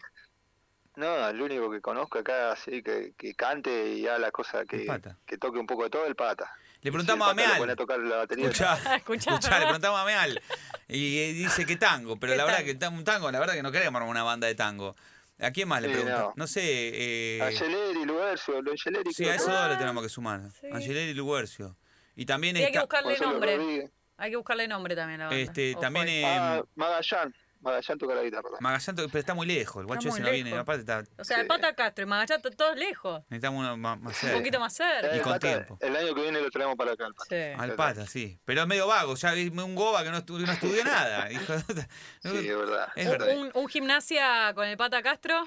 [0.96, 4.68] No, el único que conozco acá, sí, que, que cante y haga las cosas El
[4.68, 5.18] que, Pata.
[5.26, 6.54] que toque un poco de todo, el pata.
[6.84, 7.70] Le preguntamos Sí, a Meal.
[7.72, 8.46] a tocar la batería.
[8.48, 10.40] Escuchá, Escuchá, escuchá, le preguntamos a Meal.
[10.88, 12.80] Y eh, dice que tango, pero ¿Qué la verdad tango?
[12.80, 14.96] que un tango, la verdad que no queremos una banda de tango.
[15.42, 16.36] ¿A quién más le Sí, preguntamos?
[16.36, 16.48] No, no.
[16.48, 16.62] sé.
[16.64, 19.14] Eh, Angeleri, Lugercio, lo Angeleri.
[19.14, 20.42] sí, a esos dos le tenemos que sumar.
[20.60, 20.68] Sí.
[20.72, 21.76] Angeleri y Luguercio.
[22.16, 23.58] Y también Y hay que buscarle Gonzalo nombre.
[23.58, 23.92] Rodríguez.
[24.18, 25.42] Hay que buscarle nombre también a la banda.
[25.44, 27.34] Este, Ojo también eh, Ah, Magallán.
[27.62, 28.42] Magallán toca la guitarra.
[28.44, 28.60] también.
[28.64, 29.82] Magallanes, pero está muy lejos.
[29.82, 30.50] El guacho ese no viene.
[30.50, 30.60] lejos.
[30.62, 31.48] Aparte está, O sea, el Sí.
[31.48, 33.22] Pata Castro y Magallanes están todos lejos.
[33.30, 34.38] necesitamos uno más, más Un cerca.
[34.38, 35.08] poquito más cerca.
[35.14, 35.78] Y el, con Pata, tiempo.
[35.80, 37.06] el año que viene lo traemos para acá.
[37.06, 37.26] el Pata.
[37.30, 37.62] Sí.
[37.62, 38.40] Al pata, sí.
[38.46, 39.16] Pero es medio vago.
[39.16, 41.32] Ya vi un goba que no, estu- no estudió nada.
[41.32, 41.88] hijo de puta.
[42.24, 42.88] Sí, es verdad.
[42.96, 43.38] Es Un- verdad.
[43.38, 45.46] Un, un gimnasia con el Pata Castro,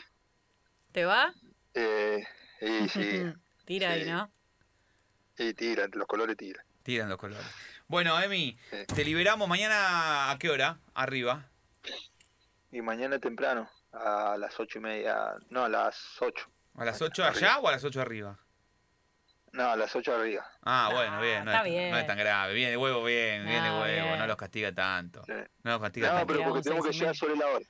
[0.93, 1.35] ¿te va?
[1.75, 2.25] Eh,
[2.61, 3.25] y sí,
[3.65, 4.11] Tira ahí, Sí.
[4.11, 4.31] ¿no?
[5.37, 6.65] y tira, los colores tiran.
[6.85, 7.45] Tiran los colores.
[7.89, 8.77] Bueno, Emi, Sí.
[8.95, 10.79] te liberamos mañana a qué hora?
[10.95, 11.49] Arriba.
[12.73, 16.47] Y mañana temprano, a las ocho y media, no, a las ocho.
[16.77, 18.37] ¿A las 8 allá o a las 8 arriba?
[19.53, 20.45] No, a las ocho arriba.
[20.63, 21.45] Ah, Ah, bueno, bien.
[21.45, 22.07] No, está es, tan- no es bien.
[22.09, 22.55] tan grave.
[22.55, 24.05] Viene huevo bien, viene Ah, huevo.
[24.07, 24.19] bien.
[24.19, 25.23] No los castiga tanto.
[25.25, 25.33] Sí.
[25.63, 26.33] No los castiga No, tanto.
[26.35, 27.65] pero porque tenemos que llegar sobre la hora.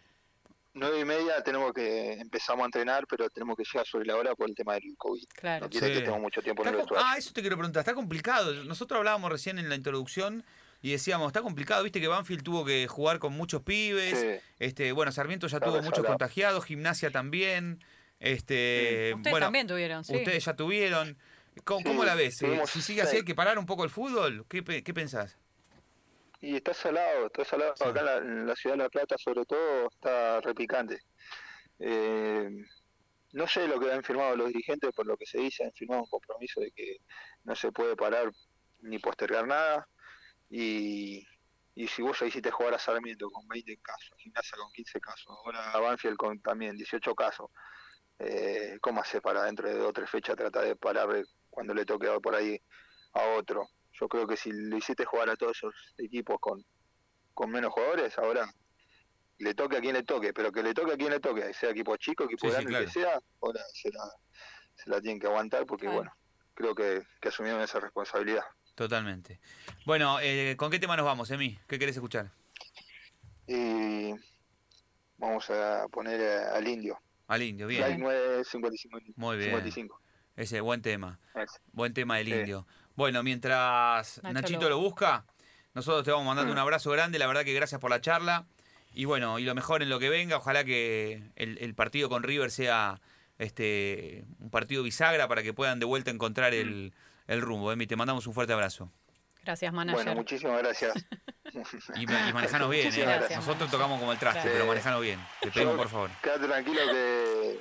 [0.72, 4.34] Nueve y media tenemos que empezamos a entrenar, pero tenemos que llegar sobre la hora
[4.34, 5.26] por el tema del COVID.
[5.34, 5.66] Claro.
[5.66, 5.92] No quiere Sí.
[5.92, 7.80] que tengamos mucho tiempo en el ah, eso te quiero preguntar.
[7.80, 8.54] Está complicado.
[8.64, 10.42] Nosotros hablábamos recién en la introducción
[10.84, 11.82] y decíamos, está complicado.
[11.82, 14.20] Viste que Banfield tuvo que jugar con muchos pibes.
[14.20, 14.46] Sí.
[14.58, 17.82] Este, bueno, Sarmiento ya Está tuvo muchos contagiados, Gimnasia también.
[18.20, 20.14] Este, Ustedes bueno, también tuvieron, sí.
[20.14, 21.16] ustedes ya tuvieron.
[21.64, 22.42] ¿Cómo, Sí, cómo la ves?
[22.42, 24.44] Eh, tuvimos Si sigue así, hay que parar un poco el fútbol.
[24.46, 25.38] ¿Qué, qué pensás?
[26.42, 27.74] Y está salado, está salado.
[27.76, 27.84] Sí.
[27.84, 31.00] Acá en la, en la ciudad de La Plata, sobre todo, está repicante.
[31.78, 32.50] Eh,
[33.32, 36.02] no sé lo que han firmado los dirigentes, por lo que se dice, han firmado
[36.02, 36.98] un compromiso de que
[37.44, 38.30] no se puede parar
[38.82, 39.88] ni postergar nada.
[40.50, 41.26] Y,
[41.74, 45.36] y si vos ya hiciste jugar a Sarmiento con 20 casos, Gimnasia con 15 casos,
[45.44, 47.50] ahora a Banfield con también 18 casos,
[48.18, 51.08] eh, ¿cómo hace para dentro de dos o tres fechas tratar de parar
[51.50, 52.60] cuando le toque por ahí
[53.14, 53.68] a otro?
[53.92, 56.64] Yo creo que si lo hiciste jugar a todos esos equipos con,
[57.32, 58.46] con menos jugadores, ahora
[59.38, 61.70] le toque a quien le toque, pero que le toque a quien le toque, sea
[61.70, 62.84] equipo chico, equipo Sí, sí, grande, claro.
[62.86, 64.04] que sea, ahora se la,
[64.76, 65.96] se la tienen que aguantar porque, Claro.
[65.96, 66.12] bueno,
[66.54, 68.44] creo que, que asumieron esa responsabilidad.
[68.74, 69.40] Totalmente.
[69.86, 71.58] Bueno, eh, ¿con qué tema nos vamos, Emi?
[71.68, 72.30] ¿Qué querés escuchar?
[75.18, 77.00] Vamos a poner al indio.
[77.28, 78.00] Al indio, Like bien.
[78.00, 79.12] 955.
[79.16, 79.50] Muy bien.
[79.50, 80.00] 55.
[80.36, 81.18] Ese buen tema.
[81.34, 81.58] Ese.
[81.72, 82.32] Buen tema del Sí.
[82.34, 82.66] indio.
[82.96, 85.24] Bueno, mientras Nacho Nachito lo- lo busca,
[85.74, 86.52] nosotros te vamos mandando Mm.
[86.56, 87.18] un abrazo grande.
[87.18, 88.46] La verdad que gracias por la charla.
[88.92, 90.36] Y bueno, y lo mejor en lo que venga.
[90.36, 93.00] Ojalá que el, el partido con River sea
[93.38, 96.92] este un partido bisagra para que puedan de vuelta encontrar el,
[97.26, 97.72] el rumbo.
[97.72, 98.90] Emi, te mandamos un fuerte abrazo.
[99.44, 100.04] Gracias, manager.
[100.04, 100.94] Bueno, muchísimas gracias.
[101.96, 102.96] Y, ma- y manejanos bien, ¿eh?
[103.02, 103.36] Gracias.
[103.46, 104.54] Nosotros tocamos como el traste, Gracias.
[104.54, 105.20] pero manejanos bien.
[105.40, 106.10] Te pedimos, por favor.
[106.22, 107.60] Quédate tranquilo que,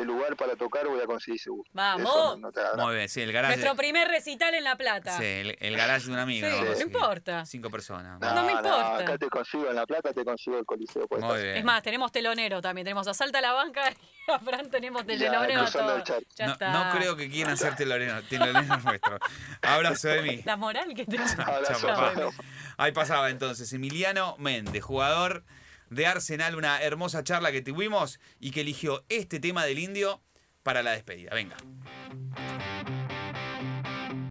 [0.00, 1.68] que lugar para tocar voy a conseguir seguro.
[1.72, 2.02] Vamos.
[2.14, 3.56] No- no te hagas Muy bien, sí, el garage.
[3.56, 5.16] Nuestro primer recital en La Plata.
[5.18, 6.48] Sí, el, el garage de un amigo.
[6.48, 6.80] Sí, ¿no?
[6.80, 7.44] importa.
[7.46, 8.18] Cinco personas.
[8.20, 8.98] No me importa.
[8.98, 11.06] acá te consigo en La Plata, te consigo el Coliseo.
[11.06, 11.56] pues, Muy estás- bien.
[11.56, 12.84] Es más, tenemos telonero también.
[12.84, 13.82] Tenemos a Salta la banca
[14.26, 15.62] y a Fran tenemos telonero.
[15.62, 15.96] cruzando todo.
[15.96, 16.26] el charco.
[16.36, 16.72] Ya no, está.
[16.72, 19.20] no creo que quieran ser teloneros, teloneros nuestros.
[19.62, 20.42] Abrazo de mí.
[20.44, 22.30] La moral que te Abrazo.
[22.76, 25.44] Ahí pasaba entonces Emiliano Méndez, jugador
[25.90, 30.22] de Arsenal, una hermosa charla que tuvimos y que eligió este tema del indio
[30.62, 31.34] para la despedida.
[31.34, 31.56] Venga.